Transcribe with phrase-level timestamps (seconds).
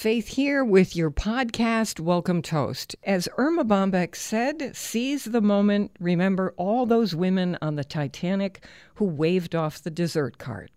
[0.00, 2.96] Faith here with your podcast Welcome Toast.
[3.04, 5.90] As Erma Bombeck said, seize the moment.
[6.00, 10.70] Remember all those women on the Titanic who waved off the dessert cart.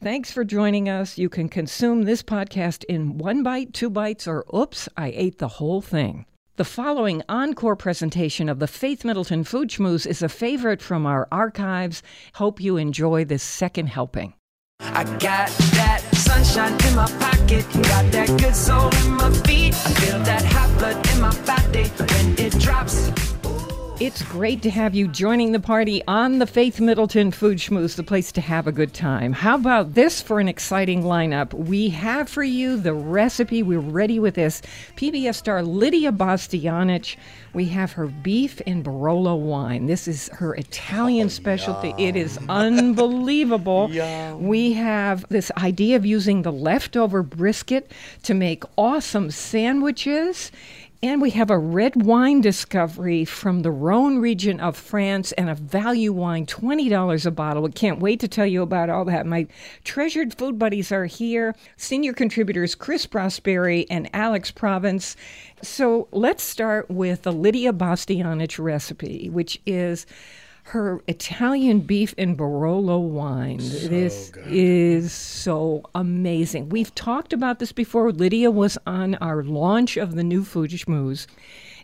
[0.00, 1.18] Thanks for joining us.
[1.18, 5.48] You can consume this podcast in one bite, two bites, or oops, I ate the
[5.48, 6.24] whole thing.
[6.54, 11.26] The following encore presentation of the Faith Middleton Food Schmooze is a favorite from our
[11.32, 12.00] archives.
[12.34, 14.34] Hope you enjoy this second helping.
[14.80, 15.48] I got
[15.78, 19.74] that sunshine in my pocket, got that good soul in my feet.
[19.74, 23.37] I feel that hot blood in my body when it drops.
[24.00, 28.04] It's great to have you joining the party on the Faith Middleton Food Schmooze, the
[28.04, 29.32] place to have a good time.
[29.32, 31.52] How about this for an exciting lineup?
[31.52, 33.64] We have for you the recipe.
[33.64, 34.62] We're ready with this.
[34.94, 37.16] PBS star Lydia Bastianich.
[37.52, 39.86] We have her beef and Barolo wine.
[39.86, 41.92] This is her Italian oh, specialty.
[41.98, 43.88] It is unbelievable.
[44.38, 47.90] We have this idea of using the leftover brisket
[48.22, 50.52] to make awesome sandwiches.
[51.00, 55.54] And we have a red wine discovery from the Rhone region of France and a
[55.54, 57.62] value wine, $20 a bottle.
[57.62, 59.24] We can't wait to tell you about all that.
[59.24, 59.46] My
[59.84, 65.14] treasured food buddies are here, senior contributors Chris Prosperi and Alex Province.
[65.62, 70.04] So let's start with the Lydia Bastianich recipe, which is
[70.68, 73.56] her Italian beef and Barolo wine.
[73.56, 76.68] this is so amazing.
[76.68, 78.12] We've talked about this before.
[78.12, 81.26] Lydia was on our launch of the new Food Schmooze.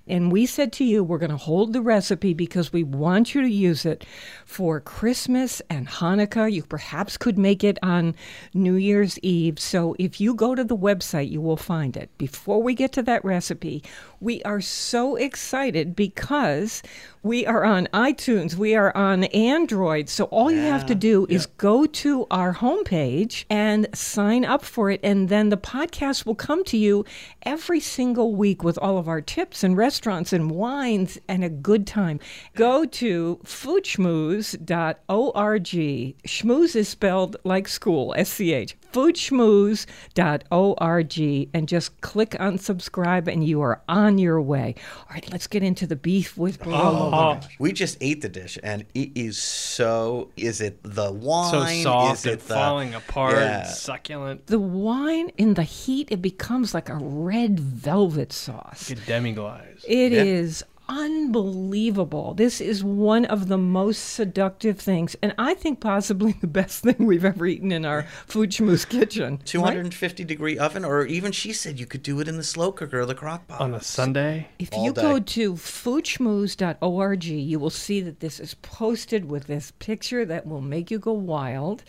[0.06, 3.40] And we said to you, we're going to hold the recipe because we want you
[3.40, 4.04] to use it
[4.44, 6.52] for Christmas and Hanukkah.
[6.52, 8.14] You perhaps could make it on
[8.52, 9.58] New Year's Eve.
[9.58, 12.10] So if you go to the website, you will find it.
[12.18, 13.82] Before we get to that recipe,
[14.20, 16.82] we are so excited because
[17.22, 20.10] we are on iTunes, we are on Android.
[20.10, 24.90] So all you have to do is go to our homepage and sign up for
[24.90, 25.00] it.
[25.02, 27.06] And then the podcast will come to you
[27.42, 31.86] every single week with all of our tips and restaurants and wines and a good
[31.86, 32.18] time.
[32.56, 36.16] Go to foodschmooze.org.
[36.26, 38.76] Schmooze is spelled like school, S C H.
[38.94, 44.74] Foodschmooze.org and just click on subscribe and you are on your way.
[45.00, 47.46] All right, let's get into the beef with oh, Barolo.
[47.58, 50.30] We just ate the dish, and it is so.
[50.36, 51.52] Is it the wine?
[51.52, 53.64] so soft is it and the, falling apart, Yeah.
[53.64, 58.90] succulent, The wine in the heat, it becomes like a red velvet sauce.
[58.90, 59.84] like a demi-glace.
[59.86, 60.22] It Yeah.
[60.22, 62.34] is unbelievable.
[62.34, 66.96] This is one of the most seductive things, and I think possibly the best thing
[66.98, 69.38] we've ever eaten in our food schmooze kitchen.
[69.44, 73.00] 250 degree oven, or even she said you could do it in the slow cooker
[73.00, 73.60] or the crock pot.
[73.60, 75.02] On a Sunday, If all you day.
[75.02, 80.60] go to foodschmooze.org, you will see that this is posted with this picture that will
[80.60, 81.82] make you go wild.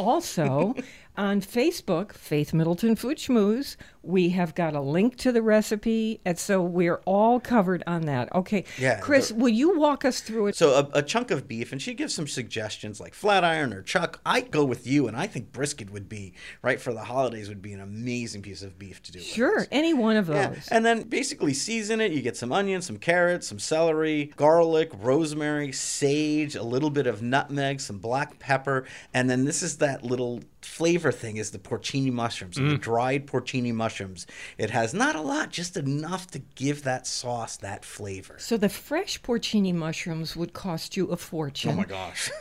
[0.00, 0.74] Also,
[1.16, 6.38] on Facebook, Faith Middleton Food Schmooze, we have got a link to the recipe, and
[6.38, 8.34] so we're all covered on that.
[8.34, 10.56] Okay, Yeah, Chris, the- will you walk us through it?
[10.56, 13.82] So a, a chunk of beef, and she gives some suggestions like flat iron or
[13.82, 14.20] chuck.
[14.24, 17.50] I go with you, and I think brisket would be right for the holidays.
[17.50, 19.20] Would be an amazing piece of beef to do.
[19.20, 20.36] Sure, any one of those.
[20.36, 20.54] Yeah.
[20.70, 22.12] And then basically season it.
[22.12, 27.20] You get some onions, some carrots, some celery, garlic, rosemary, sage, a little bit of
[27.20, 32.12] nutmeg, some black pepper, and then this is that little flavor thing is the porcini
[32.12, 32.80] mushrooms, the mm.
[32.80, 34.26] dried porcini mushrooms.
[34.58, 38.36] It has not a lot, just enough to give that sauce that flavor.
[38.38, 41.72] So the fresh porcini mushrooms would cost you a fortune.
[41.72, 42.30] Oh my gosh.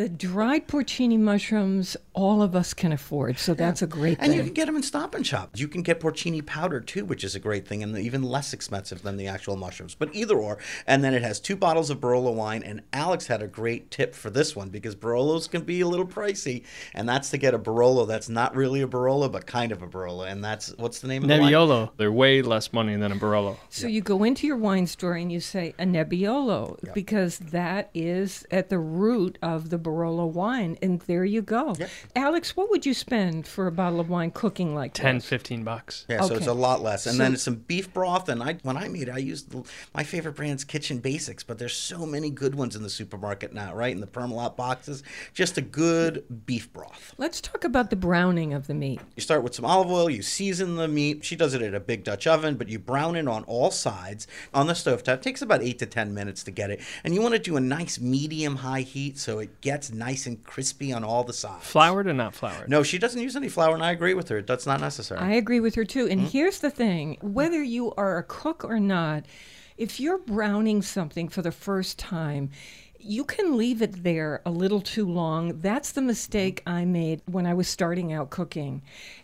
[0.00, 3.38] The dried porcini mushrooms, all of us can afford.
[3.38, 5.50] So that's a great And you can get them in Stop and Shop.
[5.54, 9.02] You can get porcini powder too, which is a great thing and even less expensive
[9.02, 9.94] than the actual mushrooms.
[9.94, 10.58] But either or.
[10.86, 12.62] And then it has two bottles of Barolo wine.
[12.62, 16.06] And Alex had a great tip for this one because Barolos can be a little
[16.06, 16.64] pricey.
[16.94, 19.86] And that's to get a Barolo that's not really a Barolo, but kind of a
[19.86, 20.30] Barolo.
[20.30, 21.52] And that's what's the name of the wine?
[21.52, 21.90] Nebbiolo.
[21.96, 23.56] They're way less money than a Barolo.
[23.68, 28.46] So you go into your wine store and you say a Nebbiolo because that is
[28.50, 31.74] at the root of the Barolo wine, and there you go.
[32.16, 35.26] Alex, what would you spend for a bottle of wine cooking like 10, this?
[35.26, 36.06] 15 bucks.
[36.08, 37.06] Yeah, so it's a lot less.
[37.06, 38.28] And So- then some beef broth.
[38.28, 41.58] And I, when I made it, I used the, my favorite brand's Kitchen Basics, but
[41.58, 43.92] there's so many good ones in the supermarket now, right?
[43.92, 45.02] In the Permalot boxes.
[45.34, 47.14] Just a good beef broth.
[47.18, 49.00] Let's talk about the browning of the meat.
[49.16, 51.24] You start with some olive oil, you season the meat.
[51.24, 54.26] She does it at a big Dutch oven, but you brown it on all sides
[54.54, 55.14] on the stovetop.
[55.14, 56.80] It takes about eight to 10 minutes to get it.
[57.04, 60.42] And you want to do a nice medium high heat so it gets nice and
[60.44, 61.66] crispy on all the sides.
[61.66, 62.68] Floured or not floured?
[62.68, 64.42] No, she doesn't use any flour, and I agree with her.
[64.42, 65.20] That's not necessary.
[65.20, 66.04] I agree with her too.
[66.04, 66.12] Mm-hmm.
[66.12, 69.26] And here's the thing whether you are a cook or not,
[69.76, 72.50] if you're browning something for the first time,
[73.02, 75.60] You can leave it there a little too long.
[75.60, 76.78] That's the mistake mm-hmm.
[76.78, 78.82] I made when I was starting out cooking.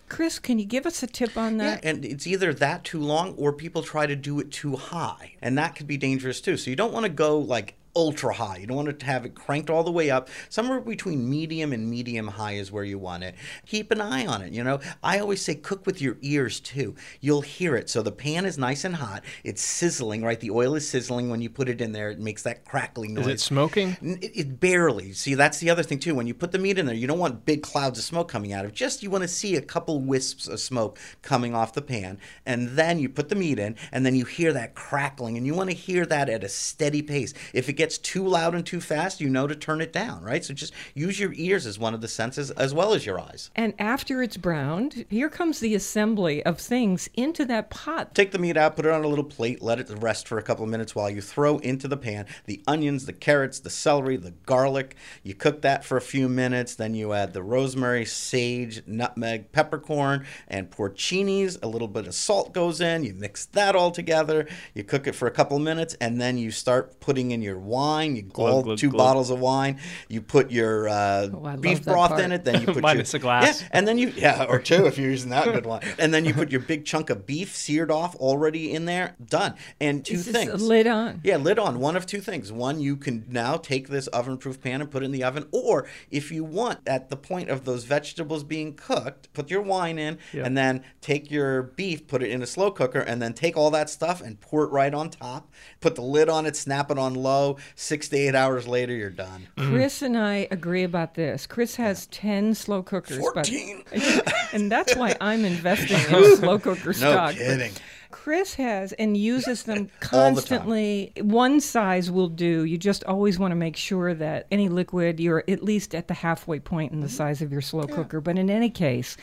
[0.09, 1.85] Chris, can you give us a tip on Yeah, that?
[1.85, 5.35] and it's either that too long or people try to do it too high.
[5.43, 6.57] And that could be dangerous too.
[6.57, 8.59] So you don't want to go like ultra high.
[8.59, 10.29] You don't want to have it cranked all the way up.
[10.51, 13.35] Somewhere between medium and medium high is where you want it.
[13.67, 14.79] Keep an eye on it, you know.
[15.03, 16.95] I always say cook with your ears too.
[17.21, 17.89] You'll hear it.
[17.89, 19.25] So the pan is nice and hot.
[19.43, 20.39] It's sizzling, right?
[20.39, 22.11] The oil is sizzling when you put it in there.
[22.11, 23.27] It makes that crackling noise.
[23.27, 23.97] Is it smoking?
[24.03, 25.13] It, it barely.
[25.13, 26.15] See, that's the other thing too.
[26.15, 28.53] When you put the meat in there, you don't want big clouds of smoke coming
[28.53, 28.75] out of it.
[28.75, 32.71] Just you want to see a couple wisps of smoke coming off the pan, and
[32.71, 35.71] then you put the meat in, and then you hear that crackling, and you want
[35.71, 37.33] to hear that at a steady pace.
[37.55, 40.45] If it gets too loud and too fast, you know to turn it down, right?
[40.45, 43.51] So just use your ears as one of the senses as well as your eyes.
[43.55, 48.15] And after it's browned, here comes the assembly of things into that pot.
[48.15, 50.43] Take the meat out, put it on a little plate, let it rest for a
[50.43, 54.17] couple of minutes while you throw into the pan the onions, the carrots, the celery,
[54.17, 54.97] the garlic.
[55.23, 60.27] You cook that for a few minutes, then you add the rosemary, sage, nutmeg, peppercorn,
[60.49, 61.59] and porcinis.
[61.63, 63.05] A little bit of salt goes in.
[63.05, 64.47] You mix that all together.
[64.75, 67.59] You cook it for a couple of minutes, and then you start putting in your
[67.77, 68.17] wine.
[68.17, 68.99] You Glug, all glug, two glug.
[68.99, 69.79] bottles of wine.
[70.09, 72.21] You put your uh, Oh, beef broth part.
[72.23, 72.45] in it.
[72.45, 73.61] Then you put Minus your, a glass.
[73.63, 75.83] Yeah, and then you yeah, or two if you're using that good one.
[75.99, 79.15] And then you put your big chunk of beef seared off already in there.
[79.25, 79.55] Done.
[79.81, 80.63] And two this things.
[80.63, 81.21] lid on?
[81.25, 81.79] Yeah, lid on.
[81.81, 82.51] One of two things.
[82.53, 85.87] One, you can now take this oven-proof pan and put it in the oven, or
[86.11, 90.19] if you want, at the point of those vegetables being cooked, put your wine in,
[90.33, 90.47] Yep.
[90.47, 93.71] and then take your beef, put it in a slow cooker, and then take all
[93.71, 95.51] that stuff and pour it right on top.
[95.81, 97.56] Put the lid on it, snap it on low.
[97.75, 99.49] Six to eight hours later, you're done.
[99.57, 101.47] Chris and I agree about this.
[101.47, 103.19] Chris has 10 slow cookers.
[103.35, 103.83] but- 14.
[104.53, 107.35] and that's why I'm investing in slow cooker No stock.
[107.35, 107.73] kidding.
[108.13, 109.79] Chris has and uses them
[110.13, 111.13] All the constantly.
[111.21, 112.65] One size will do.
[112.65, 116.15] You just always want to make sure that any liquid, you're at least at the
[116.15, 117.17] halfway point in the Mm-hmm.
[117.17, 118.21] size of your slow cooker.
[118.21, 119.17] But in any case,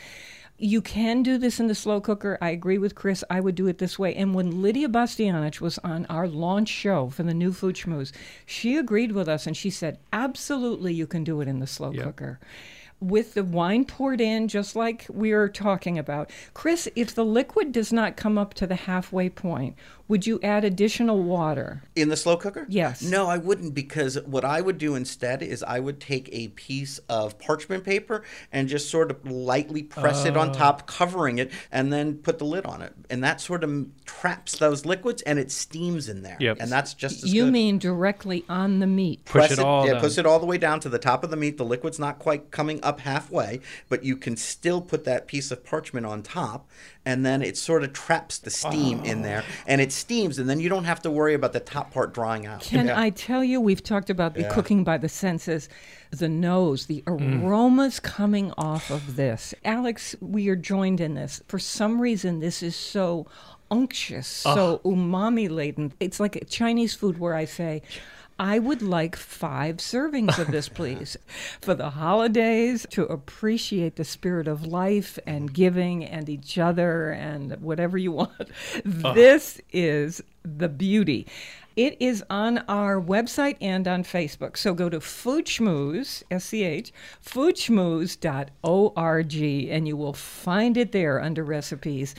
[0.56, 2.38] you can do this in the slow cooker.
[2.40, 3.24] I agree with Chris.
[3.28, 4.14] I would do it this way.
[4.14, 8.12] And when Lydia Bastianich was on our launch show for the new Food Schmooze,
[8.46, 11.92] she agreed with us and she said, absolutely, you can do it in the slow
[11.92, 12.38] cooker.
[13.00, 16.30] With the wine poured in, just like we are talking about.
[16.54, 19.74] Chris, if the liquid does not come up to the halfway point,
[20.06, 21.82] would you add additional water?
[21.96, 22.66] In the slow cooker?
[22.68, 23.02] Yes.
[23.02, 26.98] No, I wouldn't because what I would do instead is I would take a piece
[27.08, 28.22] of parchment paper
[28.52, 30.84] and just sort of lightly press it on top, oh.
[30.86, 32.92] covering it, and then put the lid on it.
[33.08, 36.36] And that sort of traps those liquids and it steams in there.
[36.38, 36.58] Yep.
[36.60, 37.52] And that's just as You good.
[37.52, 39.24] mean directly on the meat?
[39.24, 41.30] Push Press it all yeah, push it all the way down to the top of
[41.30, 41.56] the meat.
[41.56, 45.64] The liquid's not quite coming up halfway, but you can still put that piece of
[45.64, 46.68] parchment on top,
[47.06, 49.52] and then it sort of traps the steam in there, oh.
[49.66, 52.46] and it steams, and then you don't have to worry about the top part drying
[52.46, 52.62] out.
[52.62, 53.00] Can Yeah.
[53.00, 54.52] I tell you, we've talked about the Yeah.
[54.52, 55.68] cooking by the senses,
[56.10, 57.44] the nose, the hmm.
[57.44, 59.54] aromas coming off of this.
[59.64, 61.42] Alex, we are joined in this.
[61.46, 63.26] For some reason, this is so
[63.70, 65.92] unctuous, so umami laden.
[66.00, 67.82] It's like Chinese food where I say,
[68.38, 71.16] I would like five servings of this, please,
[71.60, 77.60] for the holidays to appreciate the spirit of life and giving and each other and
[77.60, 78.32] whatever you want.
[78.40, 79.12] Uh-huh.
[79.12, 81.26] This is the beauty.
[81.76, 84.56] It is on our website and on Facebook.
[84.56, 86.92] So go to Food Schmooze, S-C-H,
[87.24, 92.14] foodschmooze.org, and you will find it there under recipes.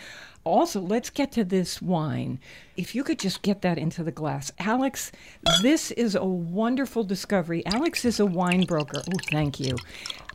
[0.46, 2.40] Also, let's get to this wine.
[2.78, 4.52] If you could just get that into the glass.
[4.60, 5.12] Alex,
[5.64, 7.66] this is a wonderful discovery.
[7.66, 9.02] Alex is a wine broker.
[9.08, 9.76] Oh, thank you.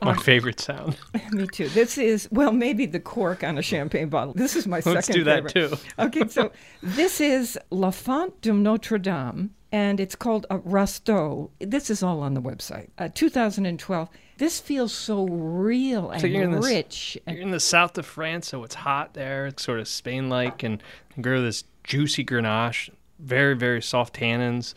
[0.03, 0.97] My um, favorite sound.
[1.31, 1.69] Me too.
[1.69, 4.35] This is well, maybe the cork on a champagne bottle.
[4.35, 5.71] This is my Let's second do that favorite.
[5.71, 5.77] too.
[5.99, 6.51] okay, so
[6.83, 11.51] this is La Font de Notre Dame, and it's called a Rasteau.
[11.61, 12.89] This is all on the website.
[12.99, 14.09] Uh, 2012.
[14.39, 17.19] This feels so real and So you're in this- rich.
[17.27, 19.47] You're in the south of France, so it's hot there.
[19.47, 20.83] It's sort of Spain-like, and
[21.17, 22.91] you grow this juicy Grenache.
[23.19, 24.73] Very, very soft tannins.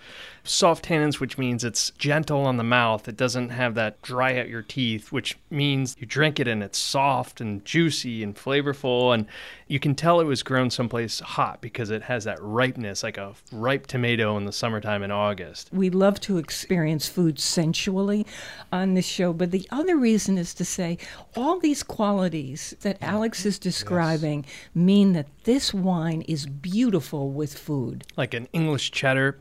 [0.46, 3.08] Soft tannins, which means it's gentle on the mouth.
[3.08, 6.78] It doesn't have that dry out your teeth, which means you drink it and it's
[6.78, 9.14] soft and juicy and flavorful.
[9.14, 9.26] And
[9.68, 13.34] you can tell it was grown someplace hot because it has that ripeness, like a
[13.52, 15.70] ripe tomato in the summertime in August.
[15.72, 18.26] We love to experience food sensually
[18.72, 20.98] on this show, but the other reason is to say
[21.36, 23.08] all these qualities that mm.
[23.08, 24.46] Alex is describing
[24.76, 28.04] mean that this wine is beautiful with food.
[28.18, 29.40] like an English cheddar.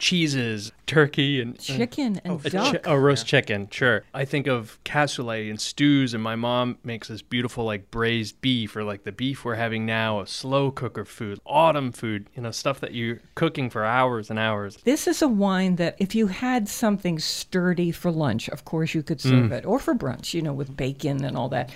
[0.00, 2.82] Cheeses, turkey, and and Chicken and oh, a, duck.
[2.82, 3.68] chi- a roast chicken.
[3.70, 4.02] Sure.
[4.12, 8.74] I think of cassoulet and stews, and my mom makes this beautiful like braised beef
[8.74, 12.28] or like the beef we're having now, a slow cooker food, autumn food.
[12.34, 14.78] You know, stuff that you're cooking for hours and hours.
[14.78, 19.02] This is a wine that if you had something sturdy for lunch, of course you
[19.02, 19.52] could serve mm.
[19.52, 21.70] it, or for brunch, you know, with bacon and all that.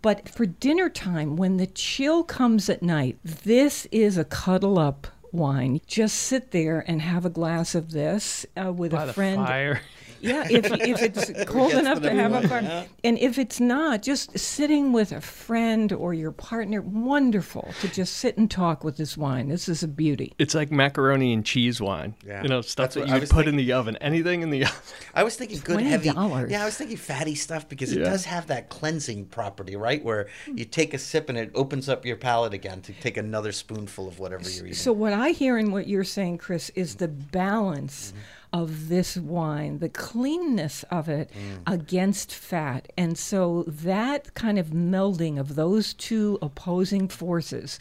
[0.00, 5.08] But for dinner time, when the chill comes at night, this is a cuddle up
[5.32, 5.80] wine.
[5.86, 9.46] Just sit there and have a glass of this uh, with By a friend.
[9.46, 9.80] fire.
[10.20, 12.62] Yeah, if, if it's cold enough to to have a point, fire.
[12.62, 12.84] yeah.
[13.04, 18.14] And if it's not, just sitting with a friend or your partner, wonderful to just
[18.18, 19.48] sit and talk with this wine.
[19.48, 20.32] This is a beauty.
[20.38, 22.14] It's like macaroni and cheese wine.
[22.26, 22.42] Yeah.
[22.42, 23.54] You know, stuff That's that you I would was put thinking.
[23.60, 23.96] in the oven.
[23.98, 24.76] Anything in the oven.
[25.14, 26.08] I was thinking good heavy.
[26.10, 26.50] $20.
[26.50, 28.10] Yeah, I was thinking fatty stuff because it Yeah.
[28.10, 30.02] does have that cleansing property, right?
[30.04, 33.52] Where you take a sip and it opens up your palate again to take another
[33.52, 34.74] spoonful of whatever you're eating.
[34.74, 38.18] So what I hear in what you're saying, Chris, is the balance Mm-hmm.
[38.52, 41.72] Of this wine, the cleanness of it Mm.
[41.74, 42.90] against fat.
[42.96, 47.78] And so that kind of melding of those two opposing forces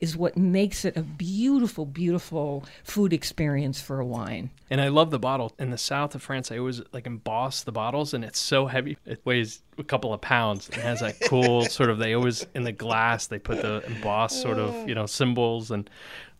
[0.00, 4.50] is what makes it a beautiful, beautiful food experience for a wine.
[4.70, 5.52] And I love the bottle.
[5.58, 8.96] In the south of France, I always like emboss the bottles, and it's so heavy.
[9.04, 10.68] It weighs a couple of pounds.
[10.68, 11.98] It has that cool sort of.
[11.98, 15.06] They always in the glass they put the embossed sort of you know oh.
[15.06, 15.88] symbols, and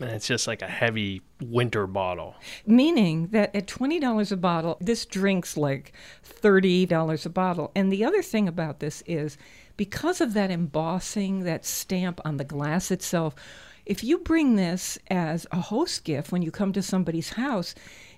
[0.00, 2.36] and it's just like a heavy winter bottle.
[2.66, 5.92] Meaning that at $20 a bottle, this drink's like
[6.24, 7.72] $30 a bottle.
[7.74, 9.36] And the other thing about this is
[9.78, 13.34] because of that embossing, that stamp on the glass itself,
[13.86, 17.74] if you bring this as a host gift when you come to somebody's house,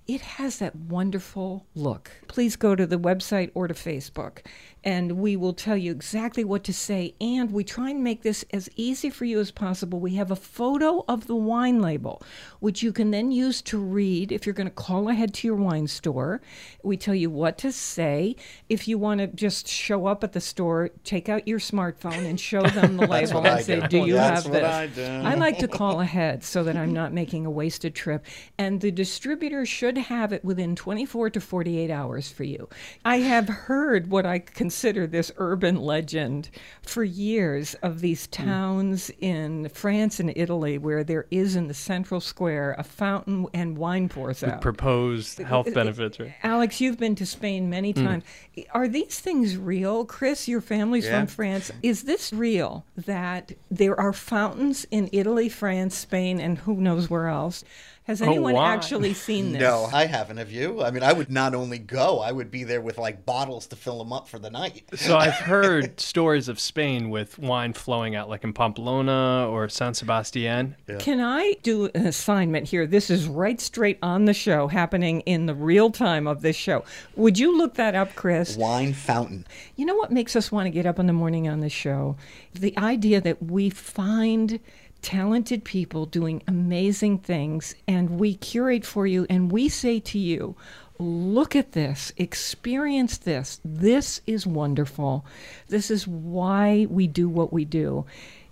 [0.09, 2.11] it has that wonderful look.
[2.27, 4.39] Please go to the website or to Facebook,
[4.85, 7.15] and we will tell you exactly what to say.
[7.21, 10.01] And we try and make this as easy for you as possible.
[10.01, 12.23] We have a photo of the wine label,
[12.61, 15.57] which you can then use to read if you're going to call ahead to your
[15.57, 16.41] wine store.
[16.83, 18.37] We tell you what to say.
[18.69, 22.41] If you want to just show up at the store, take out your smartphone and
[22.41, 24.01] show them the label and say, do.
[24.01, 24.65] Do you That's have this?
[24.65, 25.05] I do.
[25.05, 28.25] I like to call ahead so that I'm not making a wasted trip.
[28.57, 32.69] And the distributor should have it within 24 to 48 hours for you.
[33.05, 34.39] I have heard what I
[34.71, 36.49] consider this urban legend
[36.81, 38.45] for years of these hmm.
[38.45, 43.77] towns in France and Italy where there is in the central square a fountain and
[43.77, 44.61] wine pours out.
[44.61, 46.33] Proposed health benefits, right?
[46.45, 48.05] Alex, you've been to Spain many hmm.
[48.05, 48.25] times.
[48.71, 50.05] Are these things real?
[50.05, 51.19] Chris, your family's Yeah.
[51.19, 51.73] from France.
[51.83, 57.27] Is this real that there are fountains in Italy, France, Spain, and who knows where
[57.27, 57.65] else?
[58.05, 58.73] Has anyone why?
[58.73, 59.61] actually seen this?
[59.61, 60.39] No, I haven't.
[60.39, 60.83] Have you?
[60.83, 63.77] I mean, I would not only go, I would be there with like bottles to
[63.77, 64.85] fill them up for the night.
[64.95, 69.95] So I've heard stories of Spain with wine flowing out, like in Pamplona or San
[69.95, 70.77] Sebastian.
[70.99, 72.87] Can I do an assignment here?
[72.87, 76.85] This is right straight on the show, happening in the real time of this show.
[77.17, 78.57] Would you look that up, Chris?
[78.57, 79.47] Wine fountain.
[79.77, 82.17] You know what makes us want to get up in the morning on this show?
[82.55, 84.59] The idea that we find
[85.03, 90.57] talented people doing amazing things and we curate for you and we say to you,
[90.99, 93.61] look at this, experience this.
[93.65, 95.25] This is wonderful.
[95.69, 98.05] This is why we do what we do.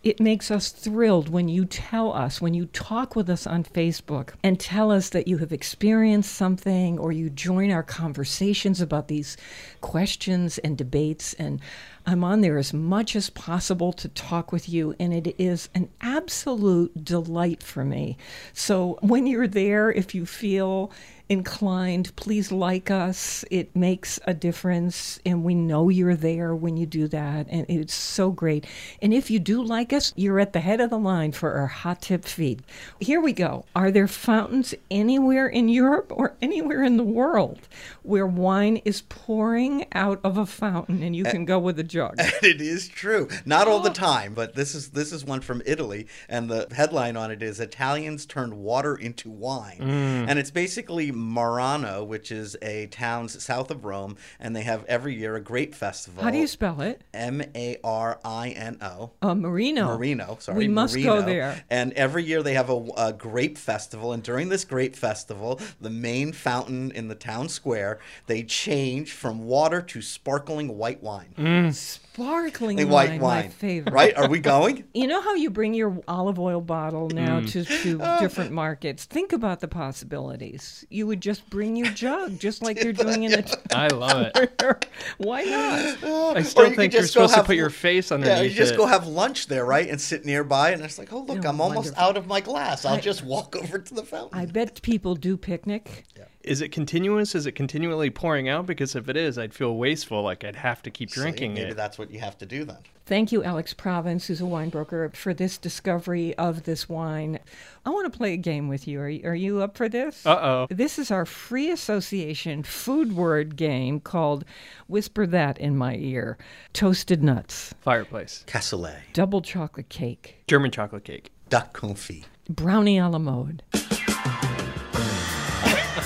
[0.04, 4.30] It makes us thrilled when you tell us, when you talk with us on Facebook
[4.44, 9.36] and tell us that you have experienced something or you join our conversations about these
[9.80, 11.34] questions and debates.
[11.34, 11.60] And
[12.08, 15.90] I'm on there as much as possible to talk with you, and it is an
[16.00, 18.16] absolute delight for me.
[18.54, 20.90] So when you're there, if you feel
[21.28, 23.44] inclined, please like us.
[23.50, 27.94] It makes a difference, and we know you're there when you do that, and it's
[27.94, 28.66] so great.
[29.02, 31.66] And if you do like us, you're at the head of the line for our
[31.66, 32.62] hot tip feed.
[33.00, 33.64] Here we go.
[33.76, 37.60] Are there fountains anywhere in Europe or anywhere in the world
[38.02, 42.14] where wine is pouring out of a fountain and you can go with a jug?
[42.18, 43.28] it is true.
[43.44, 43.94] Not all the oh.
[43.94, 47.60] time, but this is this is one from Italy, and the headline on it is
[47.60, 50.28] Italians turned water into wine, mm.
[50.28, 55.14] and it's basically Marano, which is a town south of Rome, and they have every
[55.14, 56.22] year a grape festival.
[56.22, 57.02] How do you spell it?
[57.12, 59.10] M A R I N O.
[59.20, 59.96] Uh, Marino.
[59.96, 60.58] Marino, sorry.
[60.58, 61.64] We must go there.
[61.70, 64.12] And every year they have a, a grape festival.
[64.12, 69.44] And during this grape festival, the main fountain in the town square, they change from
[69.46, 71.72] water to sparkling white wine.
[71.72, 73.50] Sparkling A wine, white my wine.
[73.50, 73.92] favorite.
[73.92, 74.16] Right?
[74.16, 74.84] Are we going?
[74.98, 79.04] You know how you bring your olive oil bottle now to, to different markets?
[79.04, 80.84] Think about the possibilities.
[80.90, 83.58] You would just bring your jug, just like you're doing in the.
[83.74, 84.86] I love it.
[85.18, 86.04] Why not?
[86.36, 88.36] I Or still you think you're just go supposed to have put your face underneath.
[88.36, 88.76] Yeah, you just it.
[88.76, 89.88] go have lunch there, right?
[89.88, 92.84] And sit nearby, and it's like, oh, look, Oh, I'm almost out of my glass.
[92.84, 94.38] I'll just walk over to the fountain.
[94.38, 96.04] I bet people do picnic.
[96.42, 97.34] Is it continuous?
[97.34, 98.64] Is it continually pouring out?
[98.66, 100.22] Because if it is, I'd feel wasteful.
[100.22, 101.76] Like I'd have to keep See, drinking Maybe it.
[101.76, 102.78] that's what you have to do then.
[103.06, 107.38] Thank you, Alex Province, who's a wine broker, for this discovery of this wine.
[107.86, 109.00] I want to play a game with you.
[109.00, 110.24] Are you, are you up for this?
[110.26, 110.66] Uh oh.
[110.70, 114.44] This is our free association food word game called
[114.88, 116.36] Whisper That in My Ear.
[116.74, 118.44] Toasted nuts, Fireplace.
[118.46, 121.30] Cassoulet, double chocolate cake, German chocolate cake.
[121.48, 122.24] duck confit.
[122.48, 123.62] brownie a la mode.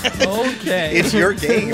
[0.05, 0.97] Okay.
[0.97, 1.73] It's your game.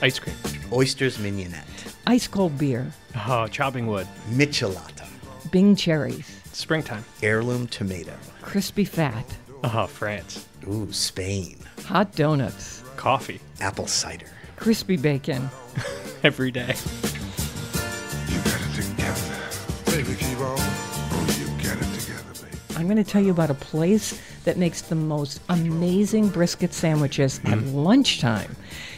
[0.00, 0.36] Ice cream.
[0.72, 1.64] Oysters mignonette,
[2.06, 2.86] Ice cold beer,
[3.26, 4.06] Oh, chopping wood.
[4.30, 5.06] michelada,
[5.50, 7.04] Bing cherries, Springtime.
[7.22, 8.12] heirloom tomato.
[8.42, 9.24] crispy fat,
[9.64, 10.46] Oh, France.
[10.68, 13.40] Ooh, Spain, hot donuts, Coffee.
[13.60, 14.26] apple cider.
[14.56, 15.48] crispy bacon.
[16.22, 16.74] Every day.
[22.78, 27.40] I'm going to tell you about a place that makes the most amazing brisket sandwiches
[27.40, 27.74] at mm.
[27.74, 28.54] lunchtime.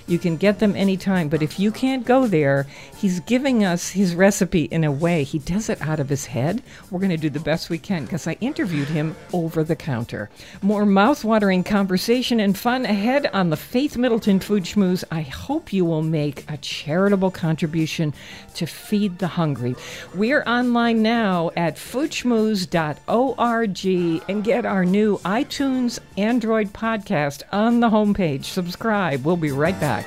[0.06, 4.14] You can get them anytime, but if you can't go there, he's giving us his
[4.14, 5.25] recipe in a way.
[5.25, 6.62] He does it out of his head.
[6.90, 10.30] We're going to do the best we can because I interviewed him over the counter.
[10.62, 15.04] More mouth-watering conversation and fun ahead on the Faith Middleton Food Schmooze.
[15.10, 18.12] I hope you will make a charitable contribution
[18.54, 19.76] to feed the hungry.
[20.14, 28.44] We're online now at foodschmooze.org and get our new iTunes Android podcast on the homepage.
[28.44, 29.25] Subscribe.
[29.25, 30.06] We'll be right back.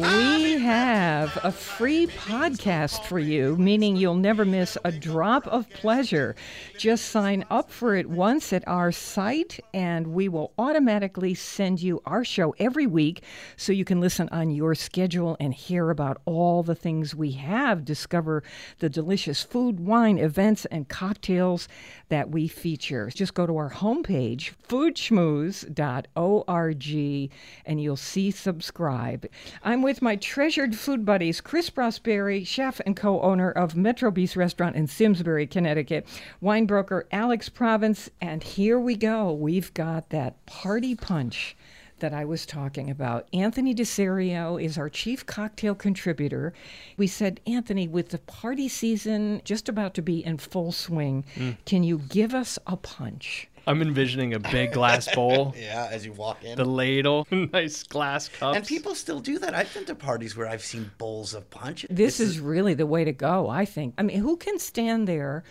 [0.00, 6.36] We have a free podcast for you, meaning you'll never miss a drop of pleasure.
[6.76, 12.00] Just sign up for it once at our site, and we will automatically send you
[12.06, 13.24] our show every week
[13.56, 17.84] so you can listen on your schedule and hear about all the things we have.
[17.84, 18.44] Discover
[18.78, 21.66] the delicious food, wine, events, and cocktails
[22.08, 23.10] that we feature.
[23.12, 27.32] Just go to our homepage, foodschmooze.org,
[27.66, 29.26] and you'll see subscribe.
[29.64, 34.36] I'm with my treasured food buddies, Chris Prosperi, chef and co owner of Metro Bis
[34.36, 36.06] Restaurant in Simsbury, Connecticut,
[36.42, 39.32] wine broker Alex Province, and here we go.
[39.32, 41.56] We've got that party punch
[42.00, 43.28] that I was talking about.
[43.32, 46.52] Anthony DeSerio is our chief cocktail contributor.
[46.98, 51.56] We said, Anthony, with the party season just about to be in full swing, mm.
[51.64, 53.48] can you give us a punch?
[53.68, 56.56] I'm envisioning a big glass bowl, Yeah, as you walk in.
[56.56, 58.56] the ladle, nice glass cups.
[58.56, 59.54] and people still do that.
[59.54, 61.86] I've been to parties where I've seen bowls of punch.
[61.90, 63.94] This is really the way to go, I think.
[63.98, 65.44] I mean, who can stand there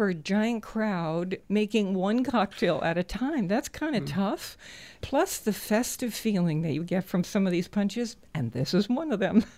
[0.00, 3.48] for a giant crowd making one cocktail at a time?
[3.48, 4.08] That's kind of hmm.
[4.08, 4.56] tough.
[5.02, 8.88] Plus, the festive feeling that you get from some of these punches, and this is
[8.88, 9.44] one of them.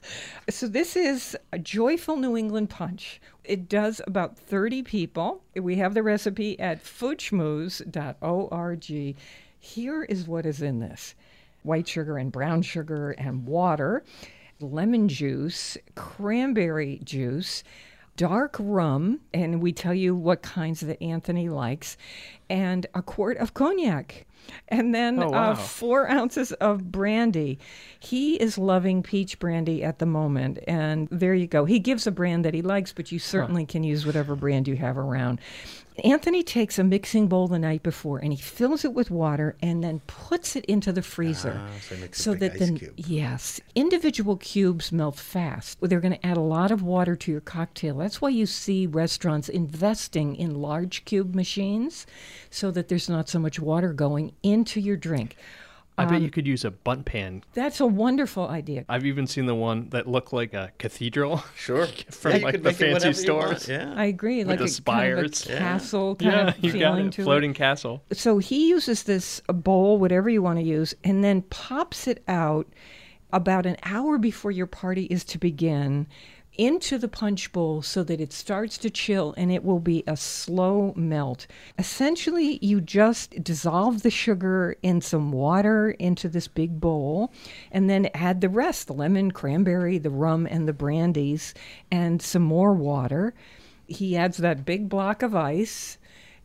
[0.51, 3.21] So, this is a joyful New England punch.
[3.45, 5.45] It does about 30 people.
[5.55, 9.17] We have the recipe at foodschmooze.org.
[9.61, 11.15] Here is what is in this
[11.63, 14.03] white sugar and brown sugar and water,
[14.59, 17.63] lemon juice, cranberry juice,
[18.17, 21.97] dark rum, and we tell you what kinds that Anthony likes,
[22.51, 24.27] and a quart of cognac.
[24.69, 25.53] And then Oh, wow.
[25.53, 27.61] uh, four ounces of brandy.
[28.01, 30.59] He is loving peach brandy at the moment.
[30.67, 31.65] And there you go.
[31.65, 34.75] He gives a brand that he likes, but you certainly can use whatever brand you
[34.77, 35.41] have around.
[36.05, 39.85] Anthony takes a mixing bowl the night before and he fills it with water and
[39.85, 41.61] then puts it into the freezer.
[41.63, 42.95] Ah, so makes that ice the cube.
[42.97, 45.79] yes, individual cubes melt fast.
[45.83, 47.97] They're going to add a lot of water to your cocktail.
[47.99, 52.07] That's why you see restaurants investing in large cube machines
[52.51, 55.37] so that there's not so much water going into your drink.
[55.99, 57.45] I bet you um, could use a Bundt pan.
[57.53, 58.85] That's a wonderful idea.
[58.89, 61.45] I've even seen the one that looked like a cathedral.
[61.55, 61.87] Sure.
[62.11, 63.69] From, Yeah, like, the fancy whatever you want, stores.
[63.69, 63.93] Yeah.
[63.95, 65.47] I agree, like the a kind of a spires.
[65.49, 65.59] Yeah.
[65.59, 67.13] castle kind yeah, of you got it.
[67.13, 67.57] to Floating it.
[67.57, 68.03] castle.
[68.13, 72.67] So he uses this bowl, whatever you want to use, and then pops it out
[73.33, 76.07] about an hour before your party is to begin
[76.59, 80.17] into the punch bowl so that it starts to chill and it will be a
[80.17, 81.47] slow melt.
[81.79, 87.33] Essentially, you just dissolve the sugar in some water into this big bowl
[87.71, 91.55] and then add the rest the lemon, cranberry, the rum, and the brandies,
[91.91, 93.35] and some more water.
[93.87, 95.99] He adds that big block of ice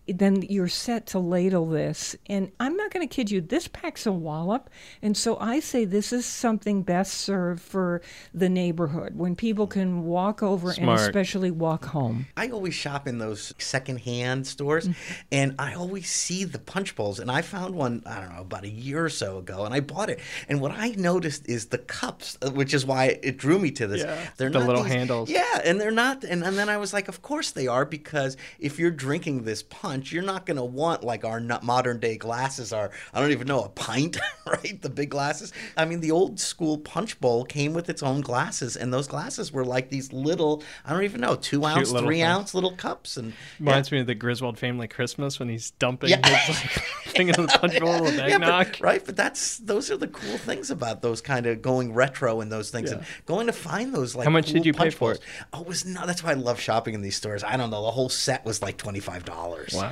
[0.08, 2.16] then you're set to ladle this.
[2.28, 4.70] And I'm not going to kid you, this packs a wallop.
[5.02, 8.02] And so I say this is something best served for
[8.34, 11.00] the neighborhood when people can walk over Smart.
[11.00, 12.28] and especially walk home.
[12.36, 14.90] I always shop in those secondhand stores,
[15.32, 17.20] and I always see the punch bowls.
[17.20, 19.80] And I found one, I don't know, about a year or so ago, and I
[19.80, 20.20] bought it.
[20.48, 23.88] And what I noticed is the cups, uh, which is why it drew me to
[23.88, 24.02] this.
[24.02, 25.30] Yeah, they're the not little these- handles.
[25.30, 26.24] Yeah, and they're not.
[26.24, 29.64] And, and then I was like, of course they are, because if you're drinking this
[29.64, 32.92] punch, you're not going to want like our modern day glasses are.
[33.14, 34.82] I don't even know a pint, right?
[34.82, 35.54] The big glasses.
[35.76, 39.52] I mean, the old school punch bowl came with its own glasses, and those glasses
[39.52, 42.24] were like these little, I don't even know, two ounce, three things.
[42.26, 46.28] ounce little cups, and Reminds me of the Griswold family Christmas when he's dumping Yeah.
[46.28, 46.72] his like,
[47.16, 48.68] thing in the punch bowl with Yeah, eggnog.
[48.74, 52.42] but, right, but that's those are the cool things about those kind of going retro
[52.42, 54.26] and those things, and going to find those like.
[54.26, 55.20] How much cool did you pay punch for bowls.
[55.54, 56.08] Oh, it was not.
[56.08, 57.44] That's why I love shopping in these stores.
[57.44, 57.84] I don't know.
[57.84, 59.74] The whole set was like twenty five dollars.
[59.74, 59.87] Wow.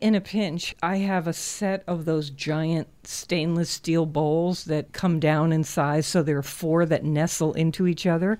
[0.00, 5.20] In a pinch, I have a set of those giant stainless steel bowls that come
[5.20, 8.38] down in size, so there are four that nestle into each other.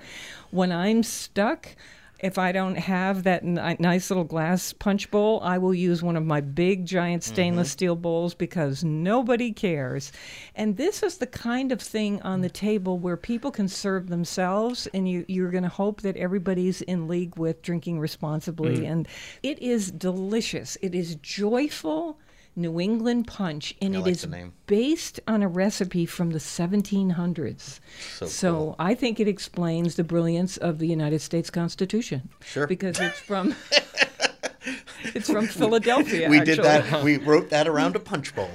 [0.50, 1.76] When I'm stuck,
[2.22, 6.16] if I don't have that ni- nice little glass punch bowl, I will use one
[6.16, 7.72] of my big giant stainless mm-hmm.
[7.72, 10.12] steel bowls because nobody cares.
[10.54, 14.86] And this is the kind of thing on the table where people can serve themselves,
[14.92, 18.78] and you, you're going to hope that everybody's in league with drinking responsibly.
[18.78, 18.90] Mm.
[18.90, 19.08] And
[19.42, 20.76] it is delicious.
[20.82, 22.18] It is joyful.
[22.56, 24.26] New England punch, and it like is
[24.66, 27.80] based on a recipe from the 1700s.
[28.28, 28.76] So cool.
[28.78, 32.28] I think it explains the brilliance of the United States Constitution.
[32.40, 32.66] Sure.
[32.66, 33.54] Because it's from
[35.04, 36.28] it's from Philadelphia.
[36.28, 37.02] we did that.
[37.04, 38.50] We wrote that around a punch bowl.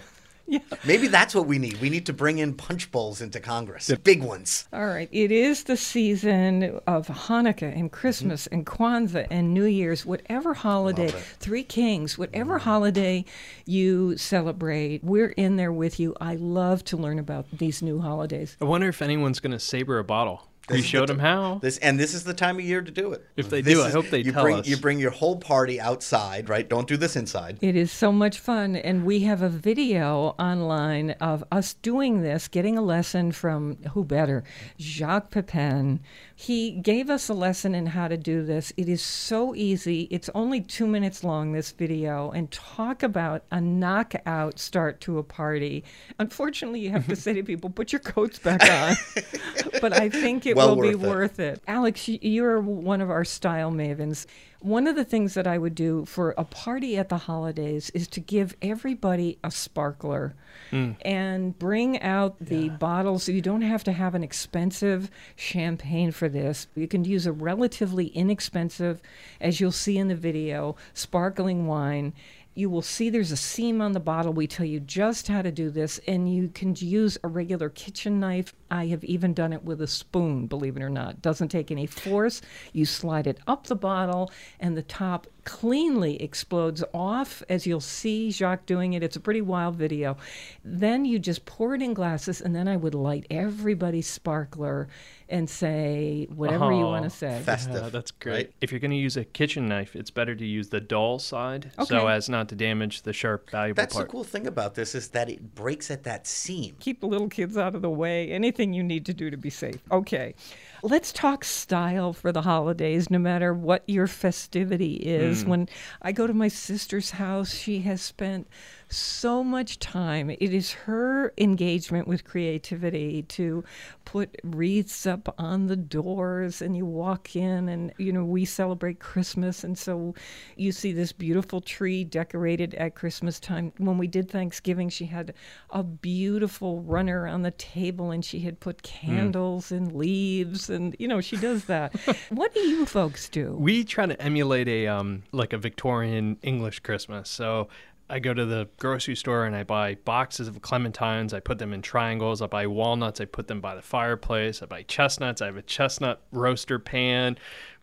[0.56, 0.60] Yeah.
[0.86, 1.82] Maybe that's what we need.
[1.82, 4.68] We need to bring in punch bowls into Congress, the big ones.
[4.72, 5.10] All right.
[5.12, 8.54] It is the season of Hanukkah and Christmas mm-hmm.
[8.54, 12.70] and Kwanzaa and New Year's, whatever holiday, Three Kings, whatever mm-hmm.
[12.70, 13.26] holiday
[13.66, 16.16] you celebrate, we're in there with you.
[16.22, 18.56] I love to learn about these new holidays.
[18.62, 20.48] I wonder if anyone's going to saber a bottle.
[20.68, 21.60] This you showed the them how.
[21.62, 23.26] This and this is the time of year to do it.
[23.36, 24.68] If they This do, I hope they you tell bring, us.
[24.68, 26.68] You bring your whole party outside, right?
[26.68, 27.60] Don't do this inside.
[27.62, 28.76] It is so much fun.
[28.76, 34.04] And we have a video online of us doing this, getting a lesson from who
[34.04, 34.44] better?
[34.80, 36.00] Jacques Pepin.
[36.38, 38.74] He gave us a lesson in how to do this.
[38.76, 40.10] It is so easy.
[40.12, 45.24] It's only two minutes long, this video, and talk about a knockout start to a
[45.24, 45.86] party.
[46.20, 48.98] Unfortunately, you have to say to people, put your coats back on.
[49.82, 51.08] but I think it Well will be worth it.
[51.08, 51.62] worth it.
[51.68, 54.26] Alex, you're one of our style mavens.
[54.66, 58.08] One of the things that I would do for a party at the holidays is
[58.08, 60.34] to give everybody a sparkler
[60.72, 60.96] mm.
[61.06, 63.30] and bring out the bottles.
[63.30, 66.66] You don't have to have an expensive champagne for this.
[66.74, 69.04] You can use a relatively inexpensive,
[69.40, 72.14] as you'll see in the video, sparkling wine.
[72.58, 74.32] You will see there's a seam on the bottle.
[74.32, 78.18] We tell you just how to do this, and you can use a regular kitchen
[78.18, 78.54] knife.
[78.72, 81.22] I have even done it with a spoon, believe it or not.
[81.22, 82.42] Doesn't take any force.
[82.72, 88.32] You slide it up the bottle, and the top cleanly explodes off, as you'll see
[88.32, 89.04] Jacques doing it.
[89.04, 90.18] It's a pretty wild video.
[90.64, 94.88] Then you just pour it in glasses, and then I would light everybody's sparkler
[95.28, 97.42] and say whatever you want Oh, to say.
[97.44, 97.76] Festive.
[97.84, 98.34] Yeah, that's great.
[98.34, 98.54] right?
[98.62, 101.72] If you're going to use a kitchen knife, it's better to use the dull side
[101.86, 104.08] so as not to damage the sharp, valuable That's part.
[104.08, 106.76] the cool thing about this is that it breaks at that seam.
[106.80, 109.50] keep the little kids out of the way, anything you need to do to be
[109.50, 109.80] safe.
[109.92, 110.36] Okay,
[110.84, 115.35] let's talk style for the holidays, no matter what your festivity is.
[115.44, 115.48] Mm.
[115.48, 115.70] When
[116.02, 118.48] I go to my sister's house, she has spent
[118.90, 120.30] so much time.
[120.30, 123.64] It is her engagement with creativity to
[124.06, 129.00] put wreaths up on the doors, and you walk in, and you know, we celebrate
[129.00, 130.14] Christmas, and so
[130.56, 133.74] you see this beautiful tree decorated at Christmas time.
[133.78, 135.34] When we did Thanksgiving, she had
[135.72, 141.08] a beautiful runner on the table, and she had put candles and leaves, and you
[141.08, 141.96] know, she does that.
[142.30, 143.56] what do you folks do?
[143.58, 147.30] We try to emulate a um like a Victorian English Christmas.
[147.30, 147.68] So
[148.08, 151.34] I go to the grocery store and I buy boxes of clementines.
[151.34, 152.42] I put them in triangles.
[152.42, 153.20] I buy walnuts.
[153.20, 154.62] I put them by the fireplace.
[154.62, 155.42] I buy chestnuts.
[155.42, 157.38] I have a chestnut roaster pan.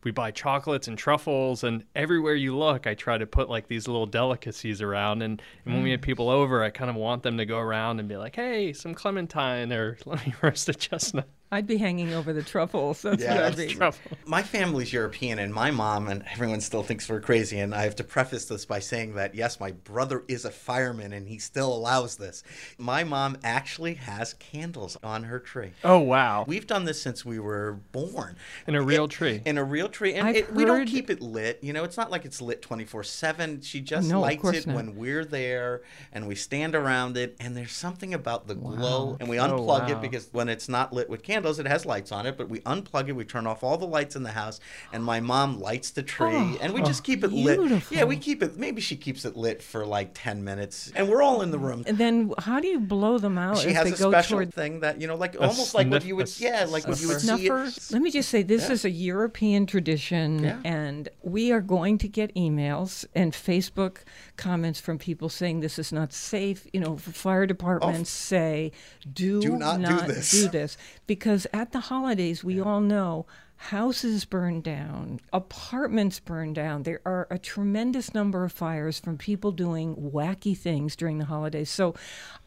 [0.04, 1.64] We buy chocolates and truffles.
[1.64, 5.22] And everywhere you look, I try to put like these little delicacies around.
[5.22, 6.04] And, and when we have mm.
[6.04, 8.94] people over, I kind of want them to go around and be like, hey, some
[8.94, 11.28] clementine or let me roast a chestnut.
[11.52, 13.02] I'd be hanging over the truffles.
[13.02, 13.74] That's Yeah, what I'd that's be.
[13.78, 14.16] Truffle.
[14.24, 17.58] My family's European, and my mom, and everyone still thinks we're crazy.
[17.58, 21.12] And I have to preface this by saying that, yes, my brother is a fireman
[21.12, 22.42] and he still allows this.
[22.78, 25.72] My mom actually has candles on her tree.
[25.84, 26.46] Oh, wow.
[26.48, 28.36] We've done this since we were born.
[28.66, 29.42] In a real tree.
[29.44, 30.14] In a real tree.
[30.14, 31.58] And I've it, we don't keep it lit.
[31.62, 33.60] You know, it's not like it's lit 24 7.
[33.60, 34.76] She just No, of lights it not.
[34.76, 35.82] when we're there
[36.14, 37.36] and we stand around it.
[37.38, 39.18] And there's something about the glow.
[39.20, 39.86] And we Oh, unplug wow.
[39.88, 42.36] it because when it's not lit with candles, it has lights on it.
[42.36, 44.60] But we unplug it, we turn off all the lights in the house,
[44.92, 46.34] and my mom lights the tree.
[46.34, 47.82] Oh, and we just keep it oh, lit.
[47.90, 48.56] Yeah, we keep it.
[48.56, 50.92] Maybe she keeps it lit for like 10 minutes.
[50.94, 51.84] And we're all in the room.
[51.86, 54.38] And then how do you blow them out She as has they a go special
[54.38, 57.08] toward thing that, you know, like almost like what you would, yeah, like what you
[57.08, 57.26] would see.
[57.26, 57.64] snuffer.
[57.64, 58.72] It, Let me just say this Yeah.
[58.72, 60.58] is a European tradition, Yeah.
[60.64, 63.98] and we are going to get emails and Facebook
[64.36, 66.66] comments from people saying this is not safe.
[66.72, 68.72] You know, fire oh, departments say,
[69.12, 69.40] do, Oh.
[69.40, 70.76] Do not do this." do this.
[71.06, 73.26] because at the holidays we all know.
[73.56, 76.82] Houses burn down, apartments burn down.
[76.82, 81.70] There are a tremendous number of fires from people doing wacky things during the holidays.
[81.70, 81.94] So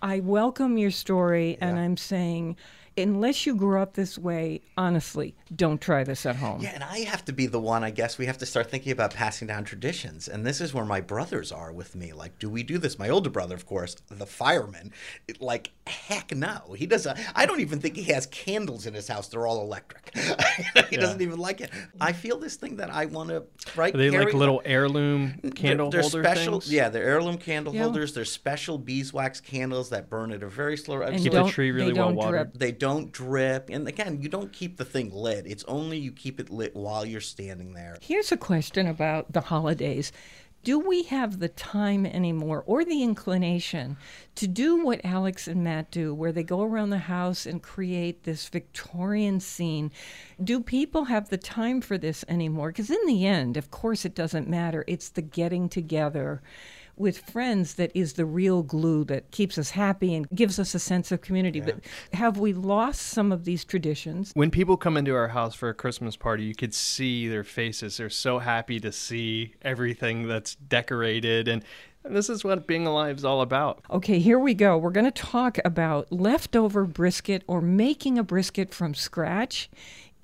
[0.02, 2.58] I welcome your story, and I'm saying,
[2.98, 6.62] unless you grew up this way, honestly, don't try this at home.
[6.62, 8.18] Yeah, and I have to be the one, I guess.
[8.18, 10.28] We have to start thinking about passing down traditions.
[10.28, 12.14] And this is where my brothers are with me.
[12.14, 12.98] Like, do we do this?
[12.98, 14.92] My older brother, of course, the fireman,
[15.28, 16.74] it- like, heck no.
[16.78, 19.28] He doesn't, I don't even think he has candles in his house.
[19.28, 20.12] They're all electric.
[20.90, 21.72] he doesn't even like it.
[22.00, 23.44] I feel this thing that I want to,
[23.76, 23.94] right?
[23.94, 26.12] Are they like little heirloom candle holders?
[26.12, 26.72] they're, holder special, things?
[26.74, 27.84] Yeah, they're heirloom candle Yeah.
[27.84, 28.14] holders.
[28.14, 31.02] They're special beeswax candles that burn at a very slow.
[31.02, 32.52] And Keep the tree really well watered.
[32.52, 32.60] drip.
[32.60, 33.70] they don't drip.
[33.70, 35.46] And again, you don't keep the thing lit.
[35.46, 37.98] It's only you keep it lit while you're standing there.
[38.02, 40.12] Here's a question about the holidays.
[40.64, 43.98] Do we have the time anymore or the inclination
[44.34, 48.24] to do what Alex and Matt do, where they go around the house and create
[48.24, 49.92] this Victorian scene?
[50.44, 52.70] Do people have the time for this anymore?
[52.70, 54.84] Because in the end, of course, it doesn't matter.
[54.88, 56.42] It's the getting together
[56.98, 60.80] with friends that is the real glue that keeps us happy and gives us a
[60.80, 61.62] sense of community.
[61.62, 61.80] But
[62.14, 64.32] have we lost some of these traditions?
[64.34, 67.98] When people come into our house for a Christmas party, you could see their faces.
[67.98, 71.48] They're so happy to see everything that's decorated.
[71.48, 71.64] And,
[72.04, 73.84] and this is what being alive is all about.
[73.90, 74.78] Okay, here we go.
[74.78, 79.70] We're going to talk about leftover brisket or making a brisket from scratch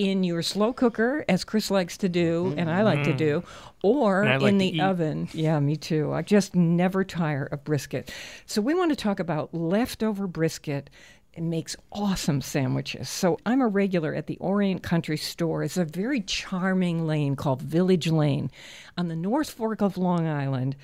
[0.09, 3.43] in your slow cooker, as Chris likes to do and I like to do,
[3.83, 5.29] or like in the oven.
[5.33, 6.11] Yeah, me too.
[6.13, 8.11] I just never tire of brisket.
[8.45, 10.89] So we want to talk about leftover brisket.
[11.33, 13.09] It makes awesome sandwiches.
[13.09, 15.63] So I'm a regular at the Orient Country Store.
[15.63, 18.51] It's a very charming lane called Village Lane
[18.97, 20.75] on the North Fork of Long Island.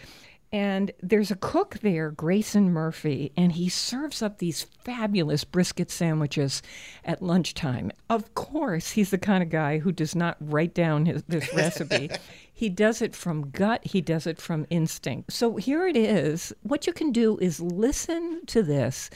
[0.51, 6.61] And there's a cook there, Grayson Murphy, and he serves up these fabulous brisket sandwiches
[7.03, 7.91] at lunchtime.
[8.09, 12.09] Of course, he's the kind of guy who does not write down his, this recipe.
[12.53, 15.33] He does it from gut, he does it from instinct.
[15.33, 16.53] So here it is.
[16.63, 19.09] What you can do is listen to this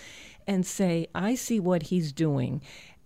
[0.47, 2.61] and say, I see what he's doing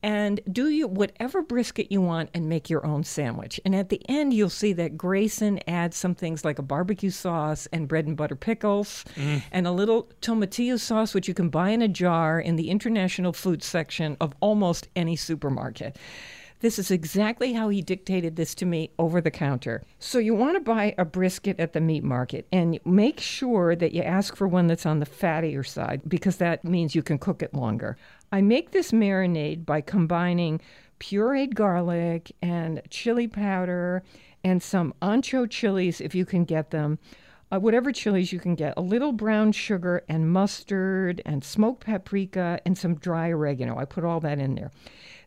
[0.05, 3.59] and do you whatever brisket you want and make your own sandwich.
[3.65, 7.67] And at the end, you'll see that Grayson adds some things like a barbecue sauce
[7.73, 9.41] and bread and butter pickles mm.
[9.51, 13.33] and a little tomatillo sauce, which you can buy in a jar in the international
[13.33, 15.97] food section of almost any supermarket.
[16.61, 19.83] This is exactly how he dictated this to me over the counter.
[19.99, 23.91] So you want to buy a brisket at the meat market and make sure that
[23.91, 27.41] you ask for one that's on the fattier side because that means you can cook
[27.43, 27.97] it longer.
[28.31, 30.61] I make this marinade by combining
[30.99, 34.03] pureed garlic and chili powder
[34.43, 36.99] and some ancho chilies if you can get them.
[37.51, 42.59] Uh, whatever chilies you can get, a little brown sugar and mustard and smoked paprika
[42.65, 43.77] and some dry oregano.
[43.77, 44.71] I put all that in there.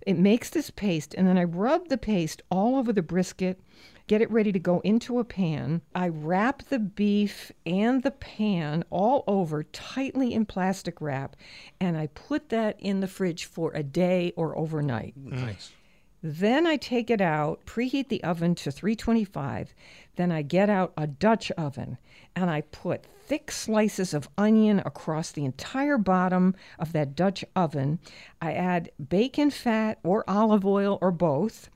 [0.05, 3.61] It makes this paste, and then I rub the paste all over the brisket,
[4.09, 5.83] get it ready to go into a pan.
[5.95, 11.37] I wrap the beef and the pan all over tightly in plastic wrap,
[11.81, 15.17] and I put that in the fridge for a day or overnight.
[15.17, 15.73] Nice.
[16.21, 19.73] Then I take it out, preheat the oven to 325.
[20.17, 21.97] Then I get out a Dutch oven
[22.35, 28.01] and I put thick slices of onion across the entire bottom of that Dutch oven.
[28.43, 31.71] I add bacon fat or olive oil or both.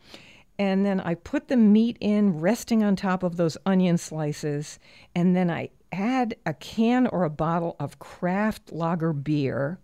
[0.63, 4.79] And then I put the meat in, resting on top of those onion slices.
[5.13, 9.81] And then I add a can or a bottle of craft lager beer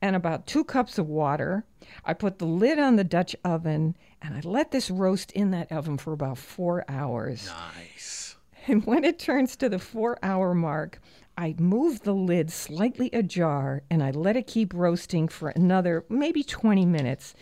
[0.00, 1.66] and about two cups of water.
[2.06, 5.70] I put the lid on the Dutch oven and I let this roast in that
[5.70, 7.50] oven for about four hours.
[7.76, 8.36] Nice.
[8.66, 11.02] And when it turns to the four hour mark,
[11.36, 16.42] I move the lid slightly ajar and I let it keep roasting for another maybe
[16.42, 17.34] 20 minutes.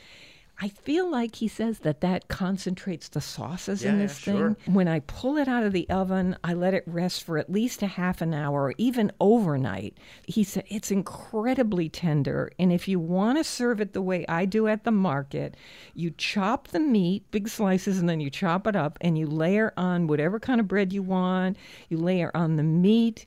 [0.63, 4.55] I feel like he says that that concentrates the sauces in this yeah, sure.
[4.55, 4.75] thing.
[4.75, 7.83] When I pull it out of the oven, I let it rest for at least
[7.83, 9.99] a half an hour or even overnight.
[10.25, 12.53] He said it's incredibly tender.
[12.61, 15.57] And if you want to serve it the way I do at the market,
[15.95, 19.73] you chop the meat, big slices, and then you chop it up and you layer
[19.77, 21.57] on whatever kind of bread you want.
[21.89, 23.27] You layer on the meat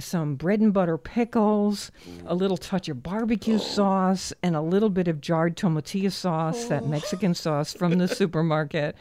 [0.00, 1.90] some bread and butter pickles,
[2.26, 3.58] a little touch of barbecue oh.
[3.58, 6.86] sauce, and a little bit of jarred tomatillo sauce, that oh.
[6.86, 8.96] Mexican sauce from the supermarket.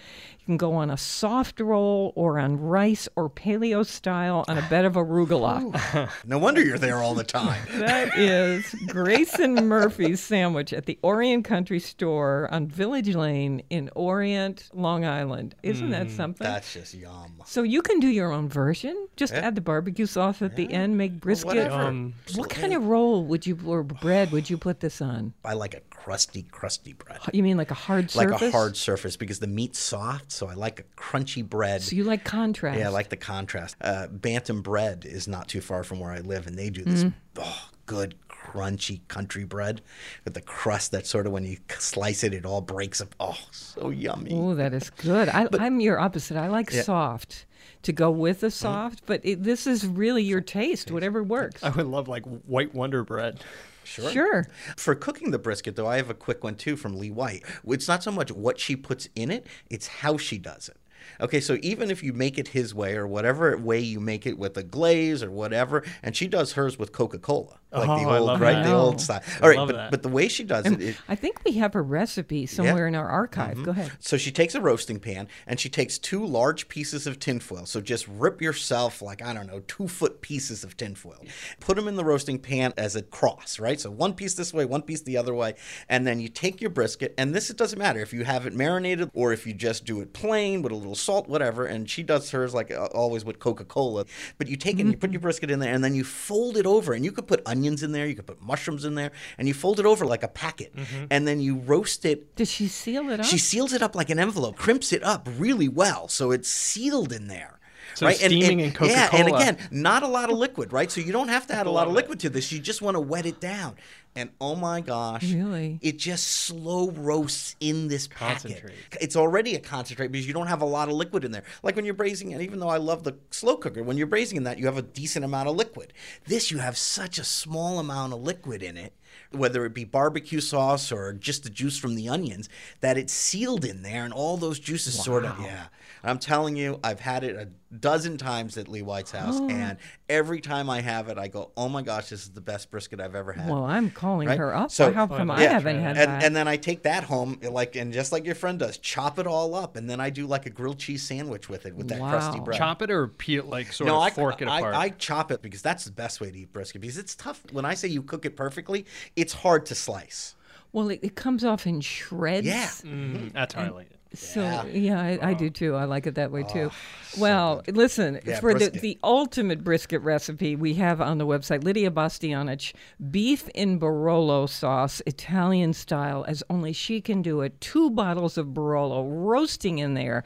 [0.49, 4.63] You can go on a soft roll or on rice or paleo style on a
[4.67, 6.09] bed of arugula.
[6.25, 7.61] No wonder you're there all the time.
[7.77, 14.69] that is Grayson Murphy's sandwich at the Orient Country Store on Village Lane in Orient,
[14.73, 15.53] Long Island.
[15.61, 16.45] Isn't that something?
[16.45, 17.43] That's just yum.
[17.45, 19.07] So you can do your own version.
[19.17, 21.45] Just add the barbecue sauce at the end, make brisket.
[21.47, 21.75] whatever.
[21.75, 25.33] Um, What kind of roll would you or bread would you put this on?
[25.45, 27.19] I like a crusty, crusty bread.
[27.33, 28.41] You mean like a hard Like surface?
[28.41, 31.81] Like a hard surface because the meat's soft, so I like a crunchy bread.
[31.81, 32.79] So you like contrast?
[32.79, 33.75] Yeah, I like the contrast.
[33.81, 37.03] Uh, Bantam bread is not too far from where I live, and they do this
[37.03, 37.13] Mm.
[37.39, 39.81] oh, good crunchy country bread
[40.25, 43.13] with the crust that sort of when you slice it, it all breaks up.
[43.19, 44.31] Oh, so yummy.
[44.33, 45.29] Oh, that is good.
[45.29, 46.37] I, I'm your opposite.
[46.37, 47.45] I like soft
[47.83, 48.45] to go with Mm-hmm.
[48.47, 50.91] the soft, but it, this is really your taste.
[50.91, 51.63] Whatever works.
[51.63, 53.41] I would love like white Wonder Bread.
[53.89, 54.11] Sure.
[54.11, 54.47] Sure.
[54.77, 57.43] For cooking the brisket, though, I have a quick one too from Lee White.
[57.67, 60.77] It's not so much what she puts in it, it's how she does it.
[61.21, 64.37] Okay, so even if you make it his way or whatever way you make it
[64.37, 68.09] with a glaze or whatever, and she does hers with Coca Cola, like the Oh,
[68.09, 68.65] I old right, that.
[68.65, 69.21] the old style.
[69.41, 69.91] All right, love but that.
[69.91, 72.95] but the way she does it, it I think we have a recipe somewhere in
[72.95, 73.61] our archive.
[73.63, 73.91] Go ahead.
[73.99, 77.65] So she takes a roasting pan and she takes two large pieces of tinfoil.
[77.65, 81.23] So just rip yourself like I don't know two foot pieces of tinfoil.
[81.59, 83.79] Put them in the roasting pan as a cross, right?
[83.79, 85.53] So one piece this way, one piece the other way,
[85.87, 87.13] and then you take your brisket.
[87.17, 90.01] And this it doesn't matter if you have it marinated or if you just do
[90.01, 91.65] it plain with a little salt, whatever.
[91.65, 94.05] And she does hers like uh, always with Coca Cola.
[94.37, 96.57] But you take it and you put your brisket in there, and then you fold
[96.57, 99.11] it over, and you could put onions in there, you could put mushrooms in there,
[99.37, 101.05] and you fold it over like a packet, mm-hmm.
[101.11, 103.25] and then you roast it Did she seal it up?
[103.25, 107.11] she seals it up like an envelope, crimps it up really well, so it's sealed
[107.11, 107.58] in there.
[107.99, 108.15] So right?
[108.15, 109.35] steaming in Yeah, and Coca-Cola.
[109.41, 110.89] again, not a lot of liquid, right?
[110.89, 112.49] So you don't have to add a lot of liquid to this.
[112.49, 113.75] You just want to wet it down.
[114.15, 115.79] And oh my gosh, Really?
[115.81, 118.41] it just slow roasts in this packet.
[118.53, 118.73] Concentrate.
[119.01, 121.43] It's already a concentrate because you don't have a lot of liquid in there.
[121.61, 124.37] Like when you're braising, and even though I love the slow cooker, when you're braising
[124.37, 125.91] in that, you have a decent amount of liquid.
[126.25, 128.93] This, you have such a small amount of liquid in it,
[129.31, 132.47] whether it be barbecue sauce or just the juice from the onions,
[132.79, 135.65] that it's sealed in there, and all those juices sort of, yeah.
[136.01, 139.77] I'm telling you, I've had it a dozen times at Lee White's house, and
[140.09, 142.99] every time I have it, I go, "Oh my gosh, this is the best brisket
[142.99, 144.37] I've ever had." well, I'm calling Right?
[144.39, 144.71] her up.
[144.71, 145.53] So- How come I Yeah.
[145.53, 146.23] haven't had and, that?
[146.23, 149.27] and then I take that home, like, and just like your friend does, chop it
[149.27, 151.99] all up, and then I do like a grilled cheese sandwich with it with that
[151.99, 152.45] crusty Wow.
[152.45, 152.57] bread.
[152.57, 154.75] Chop it or peel like sort no, of I, fork it I, apart.
[154.75, 157.43] I chop it because that's the best way to eat brisket because it's tough.
[157.51, 160.35] When I say you cook it perfectly, it's hard to slice.
[160.71, 162.45] well, it, it comes off in shreds.
[162.45, 162.67] Yeah.
[162.83, 163.98] Mm, that's how I like it.
[164.13, 165.49] So yeah, I, I do oh.
[165.49, 165.75] too.
[165.75, 166.71] I like it that way too.
[166.71, 166.75] Oh,
[167.19, 171.91] well, listen Yeah, for the, the ultimate brisket recipe we have on the website Lydia
[171.91, 172.73] Bastianich
[173.11, 177.61] beef in Barolo sauce Italian style as only she can do it.
[177.61, 180.23] Two bottles of Barolo roasting in there.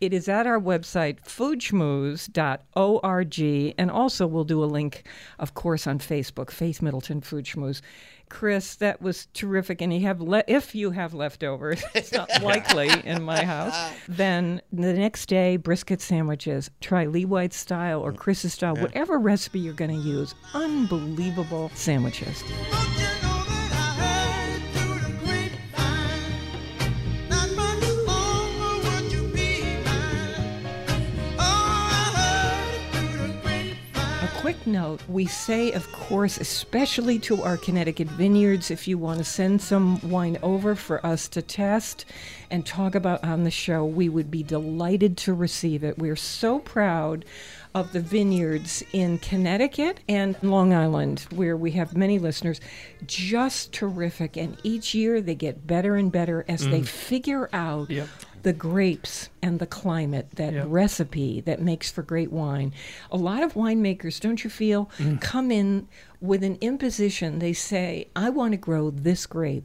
[0.00, 5.04] It is at our website foodschmooze.org and also we'll do a link,
[5.38, 7.80] of course, on Facebook Faith Middleton Food Schmooze.
[8.28, 9.80] Chris, that was terrific.
[9.80, 13.74] And you have le- if you have leftovers, it's not likely in my house.
[14.08, 16.70] Then the next day, brisket sandwiches.
[16.80, 18.16] Try Lee White's style or mm.
[18.16, 20.34] Chris's style, whatever recipe you're going to use.
[20.52, 22.42] Unbelievable sandwiches.
[34.66, 39.60] Note we say, of course, especially to our Connecticut vineyards, if you want to send
[39.60, 42.04] some wine over for us to test
[42.50, 45.98] and talk about on the show, we would be delighted to receive it.
[45.98, 47.24] We're so proud
[47.74, 52.60] of the vineyards in Connecticut and Long Island, where we have many listeners.
[53.06, 54.36] Just terrific.
[54.36, 56.86] And each year they get better and better as they mm.
[56.86, 58.08] figure out Yep.
[58.44, 60.66] The grapes and the climate, that Yep.
[60.68, 62.72] recipe that makes for great wine.
[63.10, 65.20] A lot of winemakers, don't you feel, Mm.
[65.20, 65.88] come in
[66.20, 67.40] with an imposition.
[67.40, 69.64] They say, I want to grow this grape.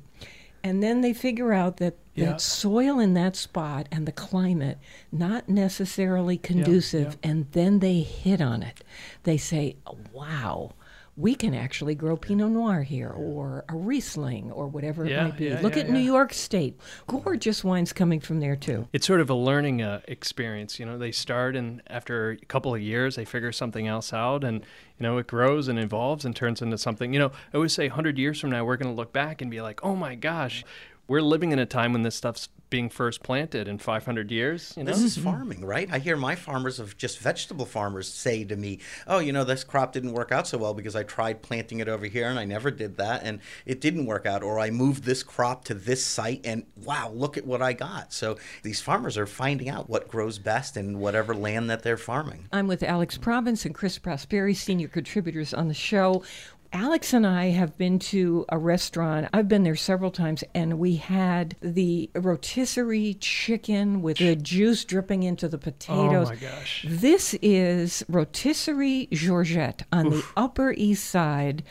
[0.63, 2.25] And then they figure out that Yeah.
[2.32, 4.77] that soil in that spot and the climate
[5.11, 8.84] not necessarily conducive and then they hit on it.
[9.23, 9.77] They say,
[10.11, 10.73] "Wow,
[11.20, 15.45] we can actually grow Pinot Noir here or a Riesling or whatever it might be."
[15.45, 15.99] yeah, Look yeah, at New.
[15.99, 16.80] York State.
[17.07, 18.88] Gorgeous wines coming from there too.
[18.93, 20.80] it's sort of a learning uh, experience.
[20.80, 24.43] You know, they start and after a couple of years, they figure something else out,
[24.43, 24.61] and
[24.97, 27.13] you know, it grows and evolves and turns into something.
[27.13, 29.51] You know, I always say, hundred years from now, we're going to look back and
[29.51, 30.63] be like, oh my gosh,
[31.10, 34.76] we're living in a time when this stuff's being first planted in 500 years.
[34.78, 35.89] You know, This is farming, right?
[35.91, 39.64] I hear my farmers of just vegetable farmers say to me, "Oh, you know, this
[39.64, 42.45] crop didn't work out so well because I tried planting it over here and I
[42.45, 46.05] never did that and it didn't work out or I moved this crop to this
[46.05, 50.07] site and wow, look at what I got." So these farmers are finding out what
[50.07, 52.47] grows best in whatever land that they're farming.
[52.51, 56.24] I'm with Alex Province and Chris Prosperi, senior contributors on the show.
[56.72, 59.28] Alex and I have been to a restaurant.
[59.34, 65.24] I've been there several times, and we had the rotisserie chicken with the juice dripping
[65.24, 66.28] into the potatoes.
[66.28, 66.86] Oh my gosh.
[66.88, 71.63] This is rotisserie Georgette on the Upper East Side.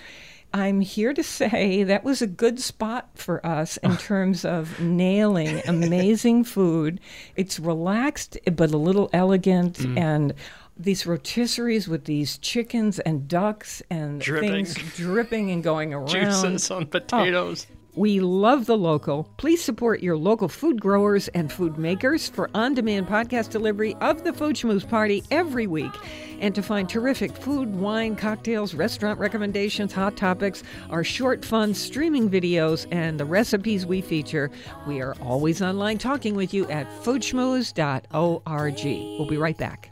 [0.53, 5.61] I'm here to say that was a good spot for us in terms of nailing
[5.67, 7.01] amazing food.
[7.37, 9.99] It's relaxed but a little elegant Mm.
[9.99, 10.35] and
[10.79, 14.51] these rotisseries with these chickens and ducks and Dripping.
[14.65, 16.09] things dripping and going around.
[16.09, 17.67] juices on oh, potatoes.
[17.95, 19.29] We love the local.
[19.39, 24.23] Please support your local food growers and food makers for on demand podcast delivery of
[24.23, 25.91] the Food Schmooze Party every week.
[26.39, 32.31] And to find terrific food, wine, cocktails, restaurant recommendations, hot topics, our short, fun streaming
[32.31, 34.49] videos, and the recipes we feature,
[34.87, 38.85] we are always online talking with you at foodschmooze.org.
[39.19, 39.91] We'll be right back.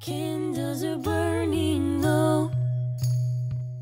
[0.00, 2.52] Candles are burning low.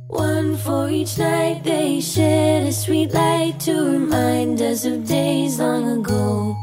[0.06, 6.00] One for each night they shed a sweet light to remind us of days long
[6.00, 6.56] ago.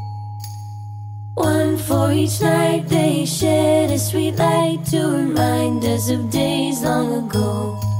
[1.34, 7.24] One for each night they shed a sweet light to remind us of days long
[7.24, 7.93] ago.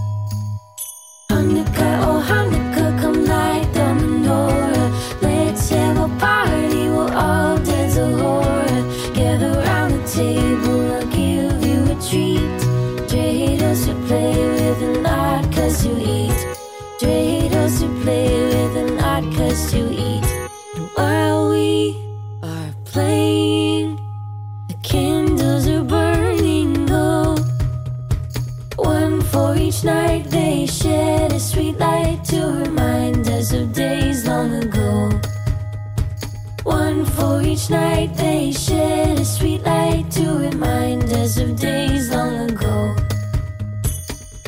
[37.54, 42.96] Each night they shed a sweet light to remind us of days long ago.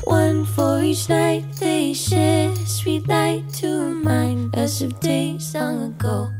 [0.02, 5.94] One for each night they shed a sweet light to remind us of days long
[5.94, 6.32] ago.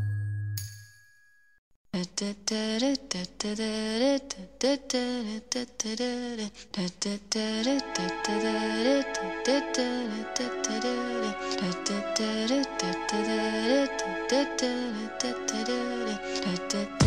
[16.48, 17.05] I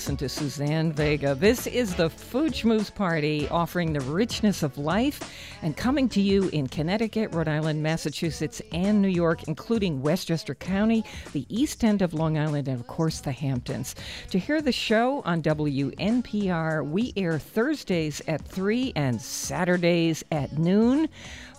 [0.00, 1.34] listen to Suzanne Vega.
[1.34, 5.20] This is the Food Schmooze Party, offering the richness of life
[5.62, 11.04] and coming to you in Connecticut, Rhode Island, Massachusetts, and New York, including Westchester County,
[11.32, 13.96] the east end of Long Island, and of course the Hamptons.
[14.30, 21.08] To hear the show on WNPR, we air Thursdays at 3 and Saturdays at noon.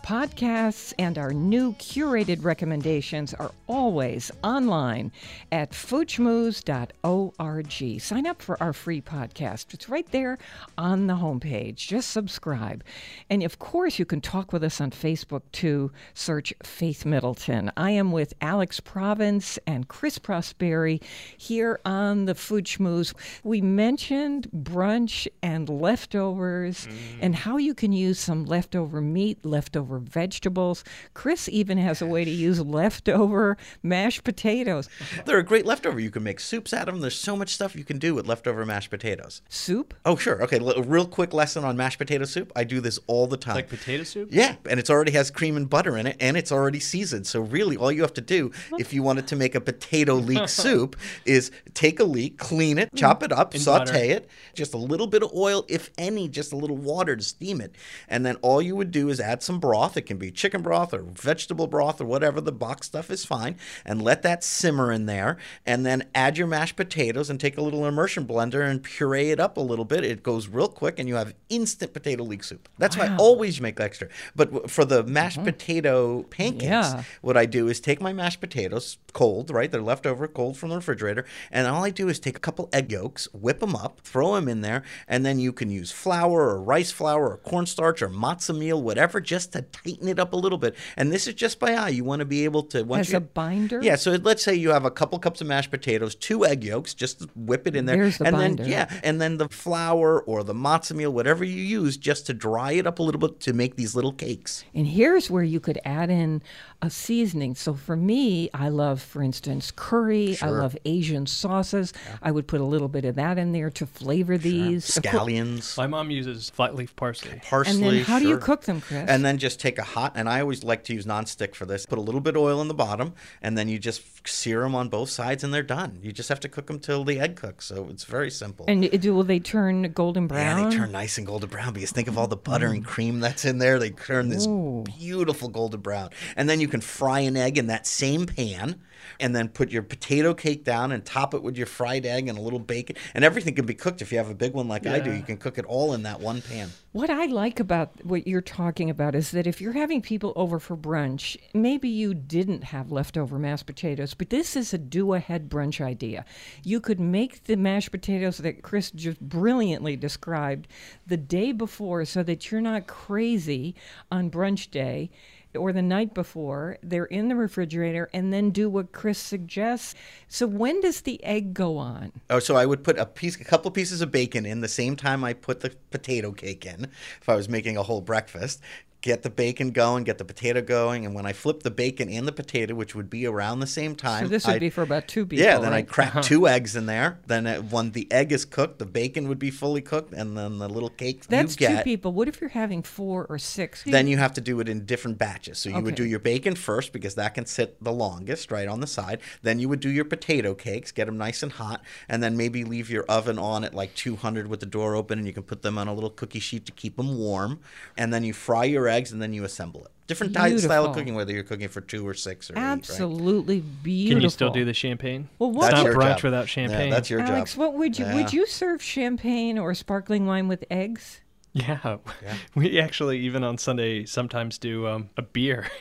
[0.05, 5.11] Podcasts and our new curated recommendations are always online
[5.51, 8.01] at foodschmooze.org.
[8.01, 9.75] Sign up for our free podcast.
[9.75, 10.39] It's right there
[10.77, 11.75] on the homepage.
[11.75, 12.83] Just subscribe.
[13.29, 15.91] And of course, you can talk with us on Facebook too.
[16.13, 17.71] Search Faith Middleton.
[17.77, 21.01] I am with Alex Province and Chris Prosperi
[21.37, 23.13] here on the Food Schmooze.
[23.43, 26.91] We mentioned brunch and leftovers mm.
[27.21, 30.83] and how you can use some leftover meat, leftover vegetables.
[31.13, 34.89] Chris even has a way to use leftover mashed potatoes.
[35.25, 35.99] They're a great leftover.
[35.99, 37.01] You can make soups out of them.
[37.01, 39.41] There's so much stuff you can do with leftover mashed potatoes.
[39.49, 39.93] Soup?
[40.05, 40.41] Oh, sure.
[40.43, 42.51] Okay, l- a real quick lesson on mashed potato soup.
[42.55, 43.55] I do this all the time.
[43.55, 44.29] Like potato soup?
[44.31, 47.27] Yeah, and it's already has cream and butter in it, and it's already seasoned.
[47.27, 50.49] So really, all you have to do if you wanted to make a potato leek
[50.61, 50.95] soup
[51.25, 52.97] is take a leek, clean it, mm.
[52.97, 53.97] chop it up, In saute butter.
[53.97, 57.61] it, just a little bit of oil, if any, just a little water to steam
[57.61, 57.75] it,
[58.07, 59.97] and then all you would do is add some broth.
[59.97, 62.41] It can be chicken broth or vegetable broth or whatever.
[62.41, 66.47] The box stuff is fine, and let that simmer in there, and then add your
[66.47, 70.03] mashed potatoes and take a little immersion blender and puree it up a little bit.
[70.03, 72.69] It goes real quick, and you have instant potato leek soup.
[72.77, 74.07] That's why I always make extra.
[74.35, 75.45] But for the mashed mm-hmm.
[75.45, 77.03] potato pancakes, Yeah.
[77.21, 79.69] what I do is take my mashed potatoes cold, right?
[79.71, 82.69] They're left over cold from the refrigerator, and all I do is take a couple
[82.73, 86.41] egg yolks, whip them up, throw them in there, and then you can use flour
[86.49, 90.37] or rice flour or cornstarch or matzo meal, whatever, just to tighten it up a
[90.37, 90.75] little bit.
[90.97, 91.89] And this is just by eye.
[91.89, 93.79] You want to be able to once As you a binder?
[93.81, 93.95] Yeah.
[93.95, 97.25] So let's say you have a couple cups of mashed potatoes, two egg yolks, just
[97.35, 98.63] whip it in there, There's the and binder.
[98.63, 102.33] then yeah, and then the flour or the matzo meal, whatever you use, just to
[102.33, 104.63] dry it up a little bit to make these little cakes.
[104.73, 106.41] And here's where you could add in
[106.81, 107.53] a seasoning.
[107.55, 110.37] So for me, I love, for instance, curry.
[110.41, 111.93] I love Asian sauces.
[112.21, 114.97] I would put a little bit of that in there to flavor these.
[114.97, 115.77] Of cour- Scallions.
[115.77, 117.41] My mom uses flat leaf parsley.
[117.43, 117.73] parsley.
[117.73, 119.09] And then how do you cook them, Chris?
[119.09, 121.85] And then just take a hot, and I always like to use nonstick for this.
[121.85, 124.73] Put a little bit of oil in the bottom, and then you just sear them
[124.75, 125.99] on both sides, and they're done.
[126.01, 127.65] You just have to cook them till the egg cooks.
[127.65, 128.65] So it's very simple.
[128.67, 130.63] And do will they turn golden brown?
[130.63, 132.87] Yeah, they turn nice and golden brown because think of all the butter and mm.
[132.87, 133.79] cream that's in there.
[133.79, 134.83] They turn this Ooh.
[134.97, 136.09] beautiful golden brown.
[136.35, 138.81] And then you can fry an egg in that same pan
[139.19, 142.37] and then put your potato cake down and top it with your fried egg and
[142.37, 142.95] a little bacon.
[143.13, 145.11] And everything can be cooked if you have a big one like I do.
[145.11, 146.69] You can cook it all in that one pan.
[146.93, 150.59] What I like about what you're talking about is that if you're having people over
[150.59, 155.49] for brunch, maybe you didn't have leftover mashed potatoes, but this is a do ahead
[155.49, 156.25] brunch idea.
[156.63, 160.67] You could make the mashed potatoes that Chris just brilliantly described
[161.07, 163.75] the day before so that you're not crazy
[164.11, 165.11] on brunch day
[165.55, 166.77] or the night before.
[166.83, 169.95] They're in the refrigerator and then do what Chris suggests.
[170.27, 172.11] So when does the egg go on?
[172.29, 174.95] Oh, so I would put a piece, a couple pieces of bacon in the same
[174.95, 176.87] time I put the potato cake in.
[177.21, 178.61] If I was making a whole breakfast,
[179.01, 182.27] get the bacon going, get the potato going, and when I flip the bacon and
[182.27, 184.83] the potato, which would be around the same time, So this would I'd- be for
[184.83, 185.43] about two people.
[185.43, 185.87] Yeah, then I right?
[185.87, 187.19] crack two eggs in there.
[187.25, 190.59] Then uh, when the egg is cooked, the bacon would be fully cooked, and then
[190.59, 191.83] the little cake That's two get.
[191.83, 192.11] people.
[192.11, 193.83] What if you're having four or six?
[193.83, 195.57] Then you have to do it in different batches.
[195.57, 198.81] So you would do your bacon first because that can sit the longest, right on
[198.81, 199.19] the side.
[199.41, 202.63] Then you would do your potato cakes, get them nice and hot, and then maybe
[202.63, 205.63] leave your oven on at like 200 with the door open, and you can put
[205.63, 207.59] them on a little cookie sheet to keep them warm.
[207.97, 209.91] And then you fry your eggs, and then you assemble it.
[210.07, 212.61] Different type- style of cooking, whether you're cooking for two or six or eight.
[212.61, 212.71] Right?
[212.71, 214.15] Absolutely beautiful.
[214.17, 215.29] Can you still do the champagne?
[215.39, 216.23] Well, It's what- That's not brunch job.
[216.23, 216.89] without Yeah, champagne.
[216.89, 217.59] that's your Alex, job.
[217.59, 221.21] what would you would you serve champagne or sparkling wine with eggs?
[221.53, 221.97] Yeah.
[222.55, 225.67] We actually, even on Sunday, sometimes do um, a beer.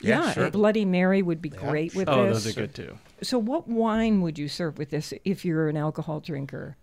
[0.00, 0.50] Yeah, a sure.
[0.52, 2.44] Bloody Mary would be great with oh, this.
[2.44, 2.98] those are good too.
[3.20, 6.76] So, what wine would you serve with this if you're an alcohol drinker?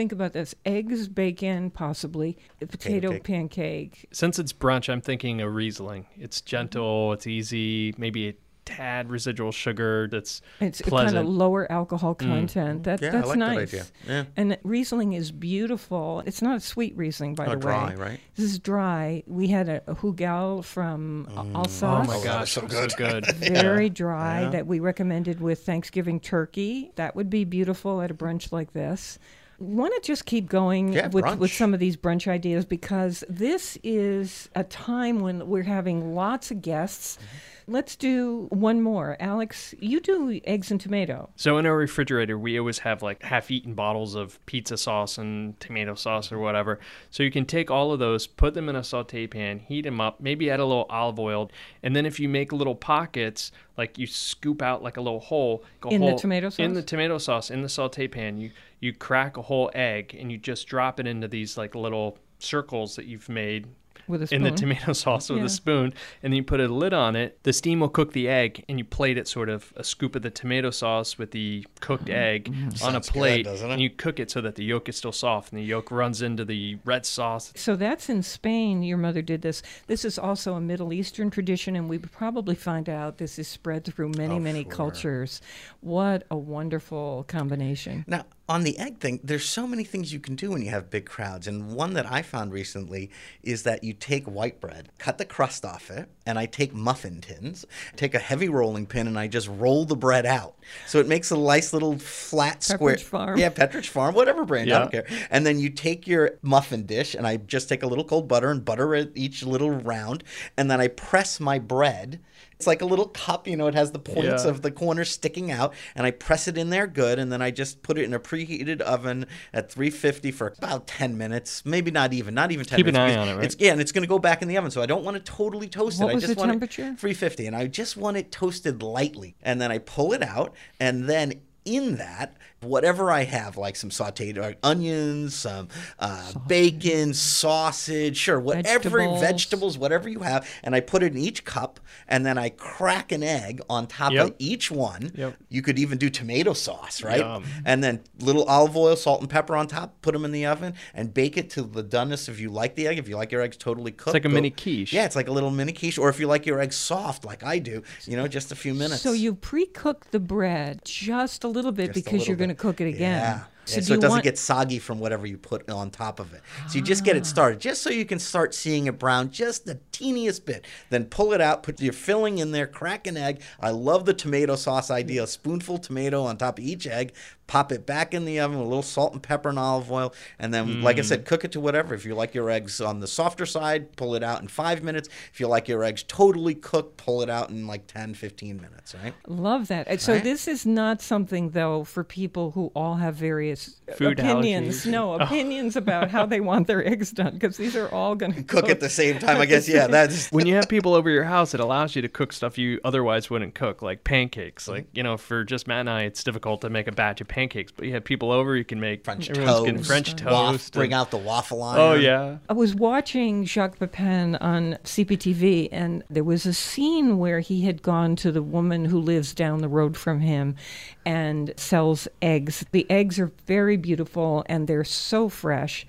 [0.00, 3.24] Think about this: eggs, bacon, possibly a potato cake.
[3.24, 4.06] pancake.
[4.12, 6.06] Since it's brunch, I'm thinking a Riesling.
[6.16, 8.34] It's gentle, it's easy, maybe a
[8.64, 11.16] tad residual sugar that's It's pleasant.
[11.16, 12.84] kind of lower alcohol content.
[12.84, 13.02] That, Mm.
[13.02, 13.74] Yeah, I that's like that nice.
[13.74, 13.84] idea.
[14.08, 14.24] Yeah.
[14.38, 16.22] And Riesling is beautiful.
[16.24, 17.94] It's not a sweet Riesling, by Oh, the dry, way.
[17.96, 18.20] right?
[18.36, 19.22] This is dry.
[19.26, 21.54] We had a, a Hugel from Mm.
[21.54, 21.82] uh, Alsace.
[21.82, 23.26] oh my that gosh, was so so good.
[23.36, 24.48] Very dry Yeah.
[24.50, 26.90] that we recommended with Thanksgiving turkey.
[26.96, 29.18] That would be beautiful at a brunch like this.
[29.60, 33.78] Want to just keep going Yeah, with, with some of these brunch ideas because this
[33.84, 37.16] is a time when we're having lots of guests.
[37.16, 37.36] Mm-hmm.
[37.72, 39.16] Let's do one more.
[39.20, 41.30] Alex, you do eggs and tomato.
[41.36, 45.94] So in our refrigerator, we always have like half-eaten bottles of pizza sauce and tomato
[45.94, 46.80] sauce or whatever.
[47.10, 50.00] So you can take all of those, put them in a saute pan, heat them
[50.00, 51.48] up, maybe add a little olive oil,
[51.84, 55.62] and then if you make little pockets, like you scoop out like a little hole
[55.84, 58.50] a In the hole- tomato in the tomato sauce in the saute pan, you
[58.80, 62.96] you crack a whole egg and you just drop it into these like little circles
[62.96, 63.66] that you've made
[64.08, 65.44] With a in the tomato sauce with Yeah.
[65.44, 67.38] a spoon, and then you put a lid on it.
[67.42, 70.22] The steam will cook the egg, and you plate it sort of a scoop of
[70.22, 72.70] the tomato sauce with the cooked egg on a Mm-hmm.
[72.76, 73.72] Sounds good, plate, doesn't it?
[73.74, 76.22] and you cook it so that the yolk is still soft, and the yolk runs
[76.22, 77.52] into the red sauce.
[77.54, 78.82] So that's in Spain.
[78.82, 79.62] Your mother did this.
[79.86, 83.84] This is also a Middle Eastern tradition, and we probably find out this is spread
[83.84, 84.72] through many, Oh, many sure.
[84.72, 85.40] cultures.
[85.82, 88.04] What a wonderful combination.
[88.08, 90.90] Now, on the egg thing, there's so many things you can do when you have
[90.90, 91.46] big crowds.
[91.46, 93.08] And one that I found recently
[93.44, 97.20] is that you take white bread, cut the crust off it, and I take muffin
[97.20, 100.56] tins, take a heavy rolling pin, and I just roll the bread out.
[100.88, 102.96] So it makes a nice little flat square.
[102.96, 103.38] Pepperidge Farm.
[103.38, 105.06] Yeah, Pepperidge Farm, whatever brand, I don't care.
[105.30, 108.50] And then you take your muffin dish, and I just take a little cold butter
[108.50, 110.24] and butter it each little round,
[110.56, 112.18] and then I press my bread.
[112.60, 114.50] It's like a little cup, you know, it has the points Yeah.
[114.50, 117.50] of the corners sticking out, and I press it in there good, and then I
[117.50, 122.12] just put it in a preheated oven at 350 for about 10 minutes, maybe not
[122.12, 123.16] even, not even 10 Keep an minutes.
[123.16, 123.44] eye on it, right?
[123.46, 125.16] It's, yeah, and it's going to go back in the oven, so I don't want
[125.16, 126.02] it totally toasted.
[126.04, 126.82] What I was just the want temperature?
[126.82, 130.54] It 350, and I just want it toasted lightly, and then I pull it out,
[130.78, 137.14] and then in that, whatever I have, like some sauteed uh, onions, some uh, bacon,
[137.14, 139.20] sausage, sure, whatever Vegetables.
[139.20, 143.12] vegetables, whatever you have, and I put it in each cup, and then I crack
[143.12, 145.12] an egg on top of each one.
[145.14, 145.36] Yep.
[145.48, 147.20] You could even do tomato sauce, right?
[147.20, 147.44] Yum.
[147.64, 150.00] And then little olive oil, salt, and pepper on top.
[150.02, 152.28] Put them in the oven and bake it to the doneness.
[152.28, 154.28] If you like the egg, if you like your eggs totally cooked, it's like a
[154.28, 154.92] go- mini quiche.
[154.92, 155.98] Yeah, it's like a little mini quiche.
[155.98, 158.74] Or if you like your eggs soft, like I do, you know, just a few
[158.74, 159.02] minutes.
[159.02, 162.49] So you pre-cook the bread just a little bit Just a because little you're going
[162.56, 163.12] to cook it again.
[163.12, 163.44] Yeah.
[163.64, 166.42] So, so it doesn't want, get soggy from whatever you put on top of it.
[166.68, 167.26] So you just get it ah.
[167.26, 170.66] started, just so you can start seeing it brown just the teeniest bit.
[170.90, 173.42] Then pull it out, put your filling in there, crack an egg.
[173.60, 175.24] I love the tomato sauce idea.
[175.24, 177.12] A spoonful tomato on top of each egg.
[177.46, 180.14] Pop it back in the oven with a little salt and pepper and olive oil.
[180.38, 181.26] And then, like I said, mm.
[181.26, 181.94] cook it to whatever.
[181.94, 185.08] If you like your eggs on the softer side, pull it out in five minutes.
[185.32, 188.94] If you like your eggs totally cooked, pull it out in like 10, 15 minutes,
[189.02, 189.14] right?
[189.26, 189.88] Love that.
[189.88, 193.49] And So this is not something though for people who all have various
[193.96, 194.84] Food opinions.
[194.86, 194.90] allergies.
[194.90, 198.42] No, opinions about how they want their eggs done because these are all going to
[198.42, 199.68] Cook at the same time, I guess.
[199.68, 200.28] Yeah, that's.
[200.32, 203.30] when you have people over your house, it allows you to cook stuff you otherwise
[203.30, 204.64] wouldn't cook, like pancakes.
[204.64, 204.72] Mm-hmm.
[204.72, 207.28] Like you know, for just Matt and I, it's difficult to make a batch of
[207.28, 207.72] pancakes.
[207.72, 210.72] But you have people over, you can make French everyone's toast, getting French waf- toast.
[210.74, 211.80] bring and- out the waffle iron.
[211.80, 217.40] Oh yeah, I was watching Jacques Pepin on CPTV, and there was a scene where
[217.40, 220.56] he had gone to the woman who lives down the road from him
[221.04, 222.64] and sells eggs.
[222.72, 225.86] The eggs are very beautiful and they're so fresh.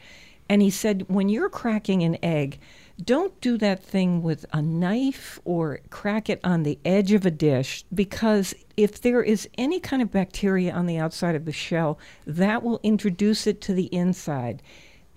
[0.49, 2.59] And he said, when you're cracking an egg,
[3.03, 7.31] don't do that thing with a knife or crack it on the edge of a
[7.31, 11.97] dish because if there is any kind of bacteria on the outside of the shell,
[12.27, 14.61] that will introduce it to the inside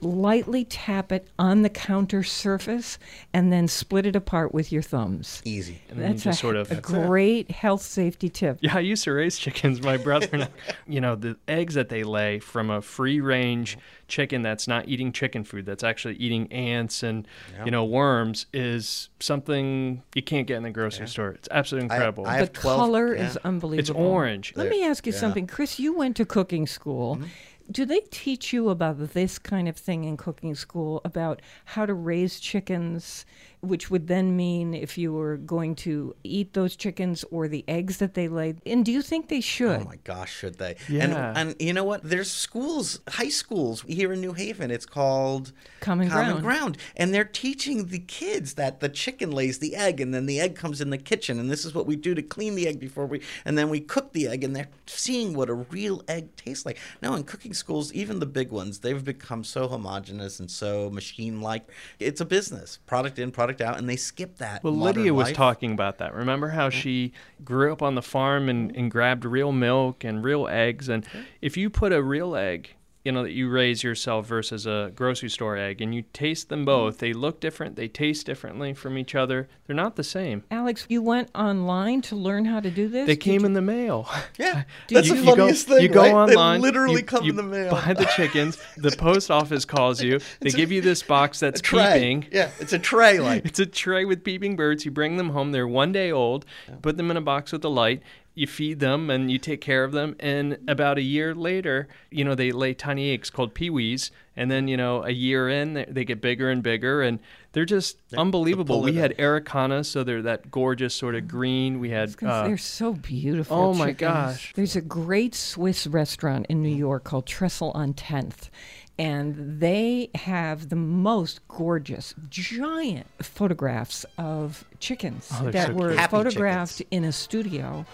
[0.00, 2.98] lightly tap it on the counter surface
[3.32, 5.40] and then split it apart with your thumbs.
[5.44, 5.80] Easy.
[5.88, 8.58] and That's just a, sort of a great health safety tip.
[8.60, 9.82] Yeah, I used to raise chickens.
[9.82, 10.48] My brother and I,
[10.86, 15.12] you know, the eggs that they lay from a free range chicken that's not eating
[15.12, 17.26] chicken food, that's actually eating ants and,
[17.64, 21.30] you know, worms is something you can't get in the grocery store.
[21.30, 22.26] It's absolutely incredible.
[22.26, 23.26] I the 12 color yeah.
[23.26, 23.80] is unbelievable.
[23.80, 24.52] it's orange.
[24.56, 25.18] Let me ask you yeah.
[25.18, 25.46] something.
[25.46, 27.16] Chris, you went to cooking school.
[27.16, 27.26] Mm-hmm.
[27.70, 31.94] Do they teach you about this kind of thing in cooking school about how to
[31.94, 33.24] raise chickens,
[33.64, 37.98] which would then mean if you were going to eat those chickens or the eggs
[37.98, 38.54] that they lay?
[38.64, 39.80] And do you think they oh should?
[39.80, 40.76] Oh my gosh, should they?
[40.88, 41.04] Yeah.
[41.04, 42.02] And and you know what?
[42.02, 44.70] There's schools, high schools here in New Haven.
[44.70, 46.42] It's called Common Ground.
[46.42, 50.40] Ground, and they're teaching the kids that the chicken lays the egg, and then the
[50.40, 52.78] egg comes in the kitchen, and this is what we do to clean the egg
[52.78, 56.34] before we, and then we cook the egg, and they're seeing what a real egg
[56.36, 56.78] tastes like.
[57.02, 61.68] Now in cooking schools, even the big ones, they've become so homogenous and so machine-like.
[61.98, 64.62] It's a business, product in, product out, and they skip that.
[64.64, 65.36] Well, Lydia was life.
[65.36, 66.14] talking about that.
[66.14, 67.12] Remember how she
[67.44, 70.88] grew up on the farm and, and grabbed real milk and real eggs?
[70.88, 71.06] And
[71.40, 72.74] if you put a real egg
[73.04, 76.60] you know that you raise yourself versus a grocery store egg and you taste them
[76.60, 76.64] mm-hmm.
[76.66, 80.86] both they look different they taste differently from each other they're not the same Alex,
[80.88, 83.06] you went online to learn how to do this?
[83.06, 85.82] they Did came you- in the mail Yeah, that's you- the you funniest go, thing.
[85.82, 86.12] you go right?
[86.12, 87.70] online They literally you- come you in the mail.
[87.72, 91.40] buy the chickens the post office calls you they It's a- give you this box
[91.40, 93.18] that's a peeping Yeah, it's a tray.
[93.20, 94.84] Like It's a tray with peeping birds.
[94.84, 95.52] You bring them home.
[95.52, 96.44] They're one day old.
[96.82, 98.02] Put them in a box with a light.
[98.36, 100.16] You feed them and you take care of them.
[100.18, 104.10] And about a year later, you know, they lay tiny eggs called peewees.
[104.36, 107.00] And then, you know, a year in, they, they get bigger and bigger.
[107.02, 107.20] And
[107.52, 108.82] they're just unbelievable.
[108.82, 111.78] We had Ericanas, so they're that gorgeous sort of green.
[111.78, 112.16] We had.
[112.20, 113.56] Uh, they're so beautiful.
[113.56, 114.52] oh my gosh.
[114.56, 118.50] There's a great Swiss restaurant in New York called Trestle on 10th.
[118.98, 125.88] And they have the most gorgeous, giant photographs of chickens Oh, they're that so were
[125.88, 125.98] cute.
[125.98, 127.86] Happy photographed in a studio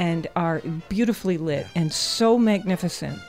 [0.00, 3.20] and are beautifully lit and so magnificent.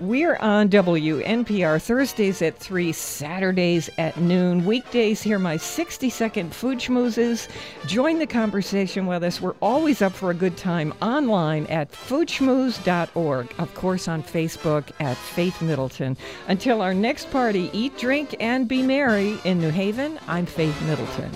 [0.00, 4.64] We're on WNPR Thursdays at 3, Saturdays at noon.
[4.64, 7.48] Weekdays, hear my 60 second food schmoozes.
[7.86, 9.40] Join the conversation with us.
[9.40, 13.54] We're always up for a good time online at foodschmooze.org.
[13.58, 16.16] Of course, on Facebook at Faith Middleton.
[16.46, 21.30] Until our next party, eat, drink, and be merry in New Haven, I'm Faith Middleton.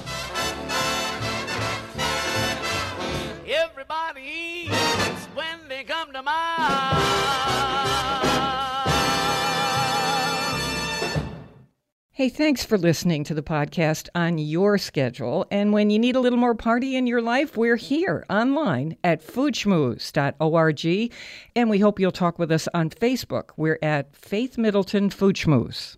[4.18, 7.02] Eats when they come to my
[12.14, 15.46] Hey, thanks for listening to the podcast on your schedule.
[15.50, 19.26] And when you need a little more party in your life, we're here online at
[19.26, 21.12] foodschmooze.org.
[21.56, 23.50] And we hope you'll talk with us on Facebook.
[23.56, 25.90] We're at Faith Middleton Food Schmooze.